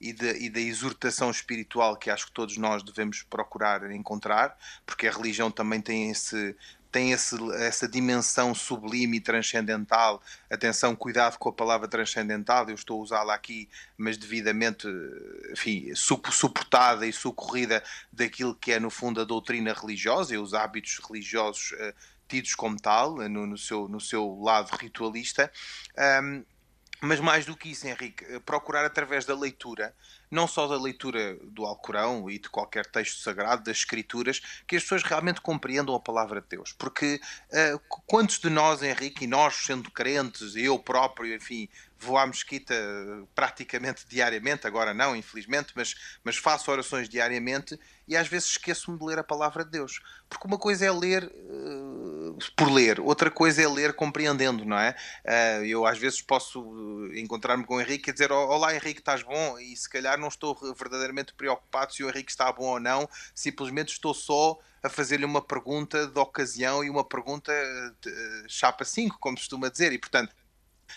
e, 0.00 0.12
de, 0.12 0.44
e 0.44 0.50
da 0.50 0.60
exortação 0.60 1.30
espiritual 1.30 1.96
que 1.96 2.10
acho 2.10 2.26
que 2.26 2.32
todos 2.32 2.58
nós 2.58 2.82
devemos 2.82 3.22
procurar 3.22 3.90
encontrar, 3.90 4.56
porque 4.84 5.06
a 5.06 5.12
religião 5.12 5.50
também 5.50 5.80
tem 5.80 6.10
esse 6.10 6.54
tem 6.94 7.10
esse, 7.10 7.34
essa 7.54 7.88
dimensão 7.88 8.54
sublime 8.54 9.16
e 9.16 9.20
transcendental. 9.20 10.22
Atenção, 10.48 10.94
cuidado 10.94 11.36
com 11.38 11.48
a 11.48 11.52
palavra 11.52 11.88
transcendental, 11.88 12.68
eu 12.68 12.76
estou 12.76 13.00
a 13.00 13.02
usá-la 13.02 13.34
aqui, 13.34 13.68
mas 13.98 14.16
devidamente 14.16 14.86
enfim, 15.50 15.92
suportada 15.96 17.04
e 17.04 17.12
socorrida 17.12 17.82
daquilo 18.12 18.54
que 18.54 18.70
é, 18.70 18.78
no 18.78 18.90
fundo, 18.90 19.20
a 19.20 19.24
doutrina 19.24 19.72
religiosa 19.72 20.36
e 20.36 20.38
os 20.38 20.54
hábitos 20.54 21.00
religiosos 21.04 21.72
uh, 21.72 21.92
tidos 22.28 22.54
como 22.54 22.80
tal, 22.80 23.16
no, 23.28 23.44
no, 23.44 23.58
seu, 23.58 23.88
no 23.88 24.00
seu 24.00 24.38
lado 24.40 24.70
ritualista. 24.76 25.50
Um, 26.22 26.44
mas 27.00 27.18
mais 27.20 27.44
do 27.44 27.56
que 27.56 27.70
isso, 27.70 27.86
Henrique, 27.86 28.24
eh, 28.24 28.38
procurar 28.38 28.84
através 28.84 29.26
da 29.26 29.34
leitura, 29.36 29.94
não 30.34 30.48
só 30.48 30.66
da 30.66 30.76
leitura 30.76 31.38
do 31.42 31.64
Alcorão 31.64 32.28
e 32.28 32.38
de 32.38 32.48
qualquer 32.48 32.84
texto 32.86 33.20
sagrado, 33.20 33.62
das 33.62 33.78
Escrituras, 33.78 34.40
que 34.66 34.76
as 34.76 34.82
pessoas 34.82 35.02
realmente 35.02 35.40
compreendam 35.40 35.94
a 35.94 36.00
palavra 36.00 36.40
de 36.40 36.48
Deus. 36.48 36.72
Porque 36.72 37.20
uh, 37.50 37.80
quantos 38.06 38.38
de 38.38 38.50
nós, 38.50 38.82
Henrique, 38.82 39.24
e 39.24 39.28
nós 39.28 39.54
sendo 39.54 39.90
crentes, 39.90 40.56
eu 40.56 40.78
próprio, 40.78 41.34
enfim, 41.34 41.68
vou 41.98 42.18
à 42.18 42.26
mesquita 42.26 42.74
praticamente 43.34 44.04
diariamente, 44.08 44.66
agora 44.66 44.92
não, 44.92 45.16
infelizmente, 45.16 45.72
mas, 45.74 45.94
mas 46.22 46.36
faço 46.36 46.70
orações 46.70 47.08
diariamente 47.08 47.78
e 48.06 48.16
às 48.16 48.28
vezes 48.28 48.50
esqueço-me 48.50 48.98
de 48.98 49.04
ler 49.04 49.18
a 49.18 49.24
palavra 49.24 49.64
de 49.64 49.70
Deus. 49.70 50.00
Porque 50.28 50.46
uma 50.46 50.58
coisa 50.58 50.84
é 50.84 50.92
ler 50.92 51.32
por 52.56 52.70
ler, 52.70 53.00
outra 53.00 53.30
coisa 53.30 53.62
é 53.62 53.68
ler 53.68 53.94
compreendendo, 53.94 54.64
não 54.64 54.78
é? 54.78 54.94
Uh, 55.24 55.64
eu 55.64 55.86
às 55.86 55.98
vezes 55.98 56.20
posso 56.20 57.08
encontrar-me 57.14 57.64
com 57.64 57.76
o 57.76 57.80
Henrique 57.80 58.10
e 58.10 58.12
dizer: 58.12 58.32
Olá 58.32 58.74
Henrique, 58.74 59.00
estás 59.00 59.22
bom? 59.22 59.58
E 59.58 59.76
se 59.76 59.88
calhar 59.88 60.18
não 60.18 60.28
estou 60.28 60.56
verdadeiramente 60.76 61.34
preocupado 61.34 61.92
se 61.92 62.02
o 62.02 62.08
Henrique 62.08 62.30
está 62.30 62.50
bom 62.52 62.66
ou 62.66 62.80
não, 62.80 63.08
simplesmente 63.34 63.92
estou 63.92 64.14
só 64.14 64.58
a 64.82 64.88
fazer-lhe 64.88 65.24
uma 65.24 65.40
pergunta 65.40 66.06
de 66.06 66.18
ocasião 66.18 66.84
e 66.84 66.90
uma 66.90 67.04
pergunta 67.04 67.52
de, 68.02 68.44
chapa 68.48 68.84
5, 68.84 69.16
como 69.18 69.36
se 69.36 69.44
costuma 69.44 69.70
dizer, 69.70 69.92
e 69.92 69.98
portanto 69.98 70.34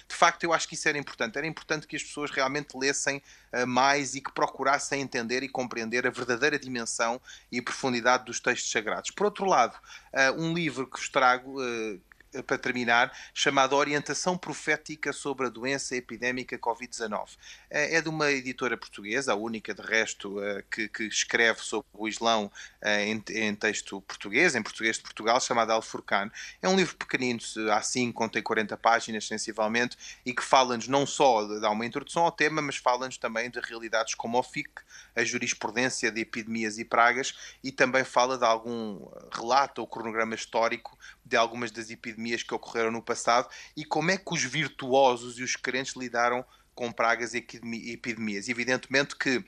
de 0.08 0.16
facto, 0.16 0.44
eu 0.44 0.54
acho 0.54 0.68
que 0.68 0.76
isso 0.76 0.88
era 0.88 0.98
importante. 0.98 1.38
Era 1.38 1.48
importante 1.48 1.88
que 1.88 1.96
as 1.96 2.04
pessoas 2.04 2.32
realmente 2.32 2.78
lessem 2.78 3.22
uh, 3.54 3.66
mais 3.68 4.16
e 4.16 4.22
que 4.22 4.32
procurassem 4.32 5.02
entender 5.02 5.44
e 5.44 5.50
compreender 5.50 6.06
a 6.06 6.10
verdadeira 6.10 6.58
dimensão 6.60 7.22
e 7.52 7.62
profundidade 7.62 8.26
dos 8.26 8.40
textos 8.40 8.72
sagrados. 8.72 9.12
Por 9.12 9.26
outro 9.26 9.46
lado, 9.46 9.76
uh, 10.14 10.42
um 10.42 10.54
livro 10.54 10.88
que 10.88 10.98
vos 10.98 11.10
trago, 11.10 11.62
uh, 11.62 12.02
para 12.46 12.58
terminar, 12.58 13.12
chamado 13.34 13.76
Orientação 13.76 14.38
Profética 14.38 15.14
sobre 15.14 15.48
a 15.48 15.50
Doença 15.50 15.96
Epidémica 15.96 16.58
Covid-19. 16.58 17.38
Eh, 17.70 17.98
é 17.98 18.02
de 18.02 18.10
uma 18.10 18.32
editora 18.32 18.78
portuguesa, 18.78 19.34
a 19.34 19.36
única 19.36 19.74
de 19.74 19.82
resto 19.82 20.42
eh, 20.44 20.64
que, 20.70 20.90
que 20.90 21.04
escreve 21.04 21.62
sobre 21.62 21.88
o 21.94 22.08
Islão 22.08 22.52
eh, 22.82 23.06
em, 23.06 23.24
em, 23.30 23.56
texto 23.56 24.02
português, 24.02 24.56
em 24.56 24.62
português 24.62 24.98
de 24.98 25.04
Portugal, 25.04 25.40
chamado 25.40 25.72
Al-Furqan. 25.72 26.30
É 26.62 26.68
um 26.68 26.76
livro 26.76 26.96
pequenino, 26.96 27.40
assim 27.72 28.12
contém 28.12 28.42
40 28.42 28.76
páginas 28.78 29.28
sensivelmente, 29.28 29.98
e 30.26 30.34
que 30.34 30.44
fala-nos 30.44 30.88
não 30.88 31.06
só, 31.06 31.44
dá 31.60 31.70
uma 31.70 31.86
introdução 31.86 32.24
ao 32.24 32.32
tema, 32.32 32.62
mas 32.62 32.78
fala-nos 32.78 33.18
também 33.18 33.50
de 33.50 33.60
realidades 33.60 34.16
como 34.16 34.38
o 34.38 34.44
FIC, 34.44 34.70
a 35.16 35.24
jurisprudência 35.24 36.12
de 36.12 36.22
epidemias 36.22 36.78
e 36.78 36.86
pragas, 36.86 37.34
e 37.64 37.72
também 37.72 38.04
fala 38.04 38.38
de 38.38 38.46
algum 38.46 39.08
relato 39.32 39.82
ou 39.82 39.88
cronograma 39.88 40.36
histórico 40.36 40.98
de 41.28 41.36
algumas 41.36 41.72
das 41.72 41.90
epidemias 41.90 42.44
que 42.44 42.54
ocorreram 42.54 42.92
no 42.92 43.02
passado 43.02 43.50
e 43.76 43.84
como 43.84 44.12
é 44.12 44.18
que 44.18 44.34
os 44.34 44.44
virtuosos 44.44 45.38
e 45.40 45.44
os 45.44 45.56
crentes 45.56 45.96
lidaram 45.96 46.46
com 46.74 46.92
pragas 46.92 47.34
e 47.34 47.38
epidemias. 47.38 48.48
Evidentemente 48.48 49.16
que 49.16 49.44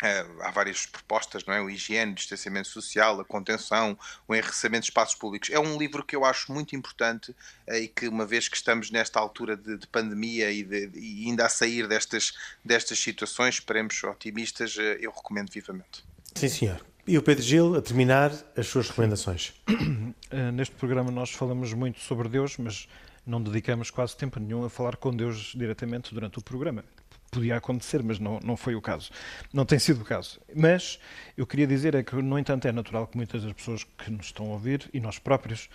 Uh, 0.00 0.42
há 0.42 0.52
várias 0.52 0.86
propostas, 0.86 1.44
não 1.44 1.52
é? 1.52 1.60
O 1.60 1.68
higiene, 1.68 2.12
o 2.12 2.14
distanciamento 2.14 2.68
social, 2.68 3.20
a 3.20 3.24
contenção, 3.24 3.98
o 4.28 4.34
enriquecimento 4.34 4.82
de 4.82 4.90
espaços 4.90 5.16
públicos. 5.16 5.50
É 5.50 5.58
um 5.58 5.76
livro 5.76 6.04
que 6.04 6.14
eu 6.14 6.24
acho 6.24 6.52
muito 6.52 6.76
importante 6.76 7.32
uh, 7.32 7.74
e 7.74 7.88
que, 7.88 8.06
uma 8.06 8.24
vez 8.24 8.46
que 8.46 8.56
estamos 8.56 8.92
nesta 8.92 9.18
altura 9.18 9.56
de, 9.56 9.76
de 9.76 9.88
pandemia 9.88 10.52
e, 10.52 10.62
de, 10.62 10.88
e, 10.94 11.26
ainda 11.26 11.46
a 11.46 11.48
sair 11.48 11.88
destas, 11.88 12.32
destas 12.64 13.00
situações, 13.00 13.56
esperemos 13.56 14.00
otimistas, 14.04 14.76
uh, 14.76 14.82
eu 15.00 15.10
recomendo 15.10 15.50
vivamente. 15.50 16.04
Sim, 16.36 16.48
senhor. 16.48 16.86
E 17.08 17.16
o 17.16 17.22
Pedro 17.22 17.42
Gil, 17.42 17.74
a 17.74 17.80
terminar, 17.80 18.30
as 18.54 18.66
suas 18.66 18.90
recomendações. 18.90 19.54
Eh, 20.30 20.50
neste 20.50 20.74
programa 20.74 21.10
nós 21.10 21.30
falamos 21.30 21.72
muito 21.72 22.00
sobre 22.00 22.28
Deus, 22.28 22.58
mas 22.58 22.86
não 23.24 23.42
dedicamos 23.42 23.90
quase 23.90 24.14
tempo 24.14 24.38
nenhum 24.38 24.62
a 24.62 24.68
falar 24.68 24.96
com 24.96 25.10
Deus 25.10 25.54
diretamente 25.56 26.12
durante 26.12 26.38
o 26.38 26.42
programa. 26.42 26.84
Podia 27.30 27.56
acontecer, 27.56 28.02
mas 28.02 28.18
não, 28.18 28.38
não 28.44 28.54
foi 28.54 28.74
o 28.74 28.82
caso. 28.82 29.10
Não 29.54 29.64
tem 29.64 29.78
sido 29.78 30.02
o 30.02 30.04
caso. 30.04 30.38
Mas 30.54 30.98
eu 31.34 31.46
queria 31.46 31.66
dizer 31.66 31.94
é 31.94 32.02
que, 32.02 32.14
no 32.16 32.38
entanto, 32.38 32.68
é 32.68 32.72
natural 32.72 33.06
que 33.06 33.16
muitas 33.16 33.42
das 33.42 33.54
pessoas 33.54 33.84
que 33.84 34.10
nos 34.10 34.26
estão 34.26 34.44
a 34.44 34.50
ouvir, 34.50 34.90
e 34.92 35.00
nós 35.00 35.18
próprios, 35.18 35.70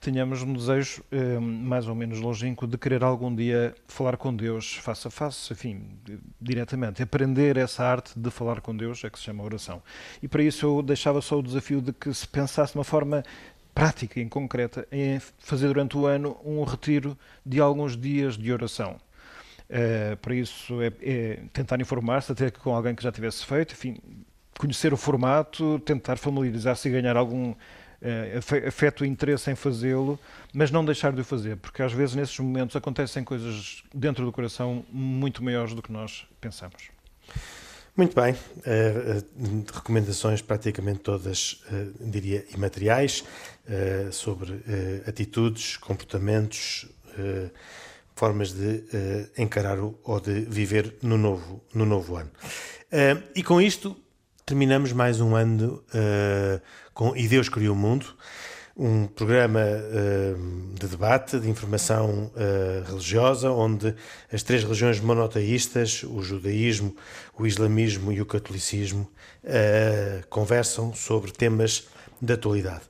tenhamos 0.00 0.42
um 0.42 0.52
desejo 0.52 1.02
eh, 1.10 1.38
mais 1.38 1.88
ou 1.88 1.94
menos 1.94 2.20
longínquo 2.20 2.66
de 2.66 2.78
querer 2.78 3.02
algum 3.02 3.34
dia 3.34 3.74
falar 3.88 4.16
com 4.16 4.34
Deus 4.34 4.74
face 4.76 5.08
a 5.08 5.10
face, 5.10 5.52
enfim, 5.52 5.98
diretamente. 6.40 7.02
Aprender 7.02 7.56
essa 7.56 7.84
arte 7.84 8.12
de 8.16 8.30
falar 8.30 8.60
com 8.60 8.76
Deus 8.76 9.02
é 9.04 9.10
que 9.10 9.18
se 9.18 9.24
chama 9.24 9.42
oração. 9.42 9.82
E 10.22 10.28
para 10.28 10.42
isso 10.42 10.66
eu 10.66 10.82
deixava 10.82 11.20
só 11.20 11.38
o 11.38 11.42
desafio 11.42 11.80
de 11.80 11.92
que 11.92 12.12
se 12.14 12.26
pensasse 12.26 12.72
de 12.72 12.78
uma 12.78 12.84
forma 12.84 13.24
prática 13.74 14.18
e 14.20 14.26
concreta 14.26 14.86
em 14.90 15.20
fazer 15.38 15.66
durante 15.66 15.96
o 15.98 16.06
ano 16.06 16.36
um 16.44 16.62
retiro 16.64 17.16
de 17.44 17.60
alguns 17.60 17.96
dias 17.96 18.38
de 18.38 18.52
oração. 18.52 18.96
Uh, 19.68 20.16
para 20.18 20.34
isso 20.34 20.80
é, 20.80 20.92
é 21.02 21.40
tentar 21.52 21.80
informar-se, 21.80 22.30
até 22.30 22.50
com 22.50 22.74
alguém 22.74 22.94
que 22.94 23.02
já 23.02 23.10
tivesse 23.10 23.44
feito, 23.44 23.72
enfim, 23.72 23.98
conhecer 24.56 24.92
o 24.92 24.96
formato, 24.96 25.78
tentar 25.80 26.16
familiarizar-se 26.16 26.88
e 26.88 26.92
ganhar 26.92 27.16
algum 27.16 27.54
uh, 28.02 28.66
afeto 28.68 29.04
e 29.04 29.08
interesse 29.08 29.50
em 29.50 29.54
fazê-lo, 29.54 30.18
mas 30.52 30.70
não 30.70 30.84
deixar 30.84 31.12
de 31.12 31.20
o 31.20 31.24
fazer, 31.24 31.56
porque 31.56 31.82
às 31.82 31.92
vezes 31.92 32.14
nesses 32.14 32.38
momentos 32.38 32.76
acontecem 32.76 33.24
coisas 33.24 33.82
dentro 33.94 34.24
do 34.24 34.32
coração 34.32 34.84
muito 34.90 35.42
maiores 35.42 35.74
do 35.74 35.82
que 35.82 35.92
nós 35.92 36.26
pensamos. 36.40 36.90
Muito 37.96 38.14
bem, 38.14 38.34
uh, 38.34 39.72
recomendações 39.72 40.42
praticamente 40.42 41.00
todas, 41.00 41.64
uh, 41.70 42.10
diria, 42.10 42.44
imateriais, 42.54 43.24
sobre 44.12 44.62
atitudes, 45.08 45.76
comportamentos, 45.76 46.86
formas 48.14 48.52
de 48.52 48.84
encarar 49.36 49.80
o, 49.80 49.98
ou 50.04 50.20
de 50.20 50.42
viver 50.42 50.94
no 51.02 51.18
novo, 51.18 51.60
no 51.74 51.84
novo 51.84 52.14
ano. 52.14 52.30
e 53.34 53.42
com 53.42 53.60
isto 53.60 53.96
terminamos 54.46 54.92
mais 54.92 55.20
um 55.20 55.34
ano 55.34 55.82
com 56.94 57.16
E 57.16 57.26
Deus 57.26 57.48
Criou 57.48 57.74
o 57.74 57.76
Mundo, 57.76 58.06
um 58.76 59.08
programa 59.08 59.58
uh, 59.60 60.74
de 60.74 60.86
debate, 60.86 61.40
de 61.40 61.50
informação 61.50 62.30
uh, 62.30 62.88
religiosa, 62.88 63.50
onde 63.50 63.92
as 64.32 64.44
três 64.44 64.62
religiões 64.62 65.00
monoteístas, 65.00 66.04
o 66.04 66.22
judaísmo, 66.22 66.94
o 67.36 67.44
islamismo 67.44 68.12
e 68.12 68.20
o 68.20 68.26
catolicismo, 68.26 69.10
uh, 69.42 70.26
conversam 70.28 70.94
sobre 70.94 71.32
temas 71.32 71.88
de 72.22 72.32
atualidade. 72.32 72.84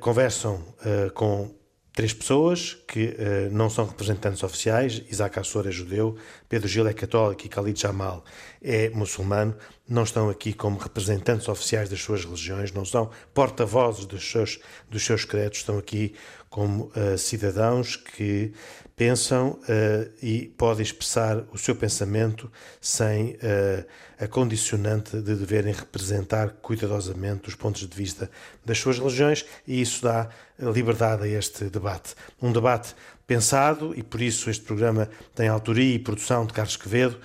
conversam 0.00 0.62
com 1.14 1.48
três 1.92 2.12
pessoas 2.12 2.76
que 2.86 3.06
uh, 3.06 3.52
não 3.52 3.68
são 3.68 3.84
representantes 3.84 4.42
oficiais. 4.42 5.02
Isaac 5.10 5.38
Assor 5.38 5.66
é 5.66 5.70
judeu, 5.70 6.16
Pedro 6.48 6.68
Gil 6.68 6.86
é 6.86 6.92
católico 6.92 7.44
e 7.44 7.48
Khalid 7.48 7.80
Jamal 7.80 8.24
é 8.62 8.90
muçulmano. 8.90 9.56
Não 9.88 10.04
estão 10.04 10.30
aqui 10.30 10.52
como 10.52 10.78
representantes 10.78 11.48
oficiais 11.48 11.88
das 11.88 12.00
suas 12.00 12.24
religiões, 12.24 12.72
não 12.72 12.84
são 12.84 13.10
porta-vozes 13.34 14.06
dos 14.06 14.30
seus, 14.30 14.60
dos 14.88 15.04
seus 15.04 15.24
credos, 15.24 15.58
estão 15.58 15.78
aqui 15.78 16.14
como 16.48 16.92
uh, 16.96 17.18
cidadãos 17.18 17.96
que 17.96 18.52
pensam 19.00 19.52
uh, 19.52 20.10
e 20.22 20.52
podem 20.58 20.82
expressar 20.82 21.42
o 21.50 21.56
seu 21.56 21.74
pensamento 21.74 22.52
sem 22.82 23.30
uh, 23.30 23.86
a 24.18 24.28
condicionante 24.28 25.22
de 25.22 25.36
deverem 25.36 25.72
representar 25.72 26.50
cuidadosamente 26.60 27.48
os 27.48 27.54
pontos 27.54 27.88
de 27.88 27.96
vista 27.96 28.30
das 28.62 28.78
suas 28.78 28.98
religiões 28.98 29.46
e 29.66 29.80
isso 29.80 30.02
dá 30.02 30.28
liberdade 30.58 31.22
a 31.22 31.26
este 31.26 31.64
debate. 31.70 32.14
Um 32.42 32.52
debate 32.52 32.94
pensado 33.26 33.94
e 33.96 34.02
por 34.02 34.20
isso 34.20 34.50
este 34.50 34.66
programa 34.66 35.08
tem 35.34 35.48
autoria 35.48 35.94
e 35.94 35.98
produção 35.98 36.44
de 36.44 36.52
Carlos 36.52 36.76
Quevedo. 36.76 37.18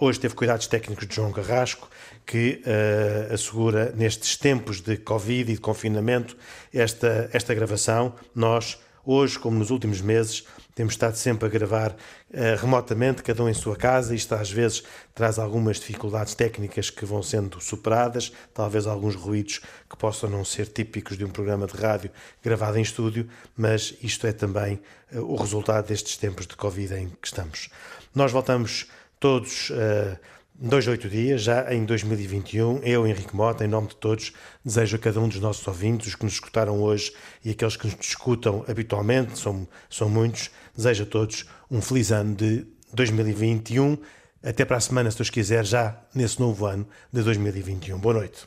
Hoje 0.00 0.18
teve 0.18 0.34
cuidados 0.34 0.66
técnicos 0.66 1.06
de 1.06 1.14
João 1.14 1.30
Carrasco, 1.30 1.88
que 2.26 2.60
uh, 2.66 3.32
assegura 3.32 3.92
nestes 3.94 4.36
tempos 4.36 4.80
de 4.80 4.96
Covid 4.96 5.52
e 5.52 5.54
de 5.54 5.60
confinamento 5.60 6.36
esta, 6.74 7.30
esta 7.32 7.54
gravação. 7.54 8.12
Nós, 8.34 8.76
hoje, 9.06 9.38
como 9.38 9.58
nos 9.58 9.70
últimos 9.70 10.00
meses, 10.00 10.44
temos 10.74 10.94
estado 10.94 11.14
sempre 11.14 11.46
a 11.46 11.48
gravar 11.48 11.92
uh, 11.92 12.60
remotamente, 12.60 13.22
cada 13.22 13.42
um 13.42 13.48
em 13.48 13.54
sua 13.54 13.76
casa. 13.76 14.14
Isto 14.14 14.34
às 14.34 14.50
vezes 14.50 14.82
traz 15.14 15.38
algumas 15.38 15.78
dificuldades 15.78 16.34
técnicas 16.34 16.90
que 16.90 17.06
vão 17.06 17.22
sendo 17.22 17.60
superadas, 17.60 18.32
talvez 18.52 18.86
alguns 18.86 19.14
ruídos 19.14 19.60
que 19.88 19.96
possam 19.96 20.28
não 20.28 20.44
ser 20.44 20.66
típicos 20.66 21.16
de 21.16 21.24
um 21.24 21.30
programa 21.30 21.66
de 21.66 21.76
rádio 21.76 22.10
gravado 22.42 22.78
em 22.78 22.82
estúdio, 22.82 23.28
mas 23.56 23.94
isto 24.02 24.26
é 24.26 24.32
também 24.32 24.80
uh, 25.12 25.20
o 25.20 25.36
resultado 25.36 25.86
destes 25.86 26.16
tempos 26.16 26.46
de 26.46 26.56
Covid 26.56 26.94
em 26.94 27.08
que 27.08 27.28
estamos. 27.28 27.70
Nós 28.14 28.32
voltamos 28.32 28.86
todos. 29.20 29.70
Uh, 29.70 30.35
dois, 30.58 30.86
oito 30.88 31.08
dias, 31.08 31.42
já 31.42 31.72
em 31.72 31.84
2021. 31.84 32.78
Eu, 32.82 33.06
Henrique 33.06 33.34
Mota, 33.34 33.64
em 33.64 33.68
nome 33.68 33.88
de 33.88 33.96
todos, 33.96 34.32
desejo 34.64 34.96
a 34.96 34.98
cada 34.98 35.20
um 35.20 35.28
dos 35.28 35.40
nossos 35.40 35.66
ouvintes, 35.66 36.08
os 36.08 36.14
que 36.14 36.24
nos 36.24 36.34
escutaram 36.34 36.80
hoje 36.80 37.12
e 37.44 37.50
aqueles 37.50 37.76
que 37.76 37.86
nos 37.86 37.96
escutam 38.00 38.64
habitualmente, 38.68 39.38
são, 39.38 39.68
são 39.90 40.08
muitos, 40.08 40.50
desejo 40.74 41.04
a 41.04 41.06
todos 41.06 41.46
um 41.70 41.80
feliz 41.80 42.10
ano 42.10 42.34
de 42.34 42.66
2021. 42.92 43.98
Até 44.42 44.64
para 44.64 44.76
a 44.76 44.80
semana, 44.80 45.10
se 45.10 45.18
Deus 45.18 45.30
quiser, 45.30 45.64
já 45.64 46.00
nesse 46.14 46.40
novo 46.40 46.66
ano 46.66 46.86
de 47.12 47.22
2021. 47.22 47.98
Boa 47.98 48.14
noite. 48.14 48.46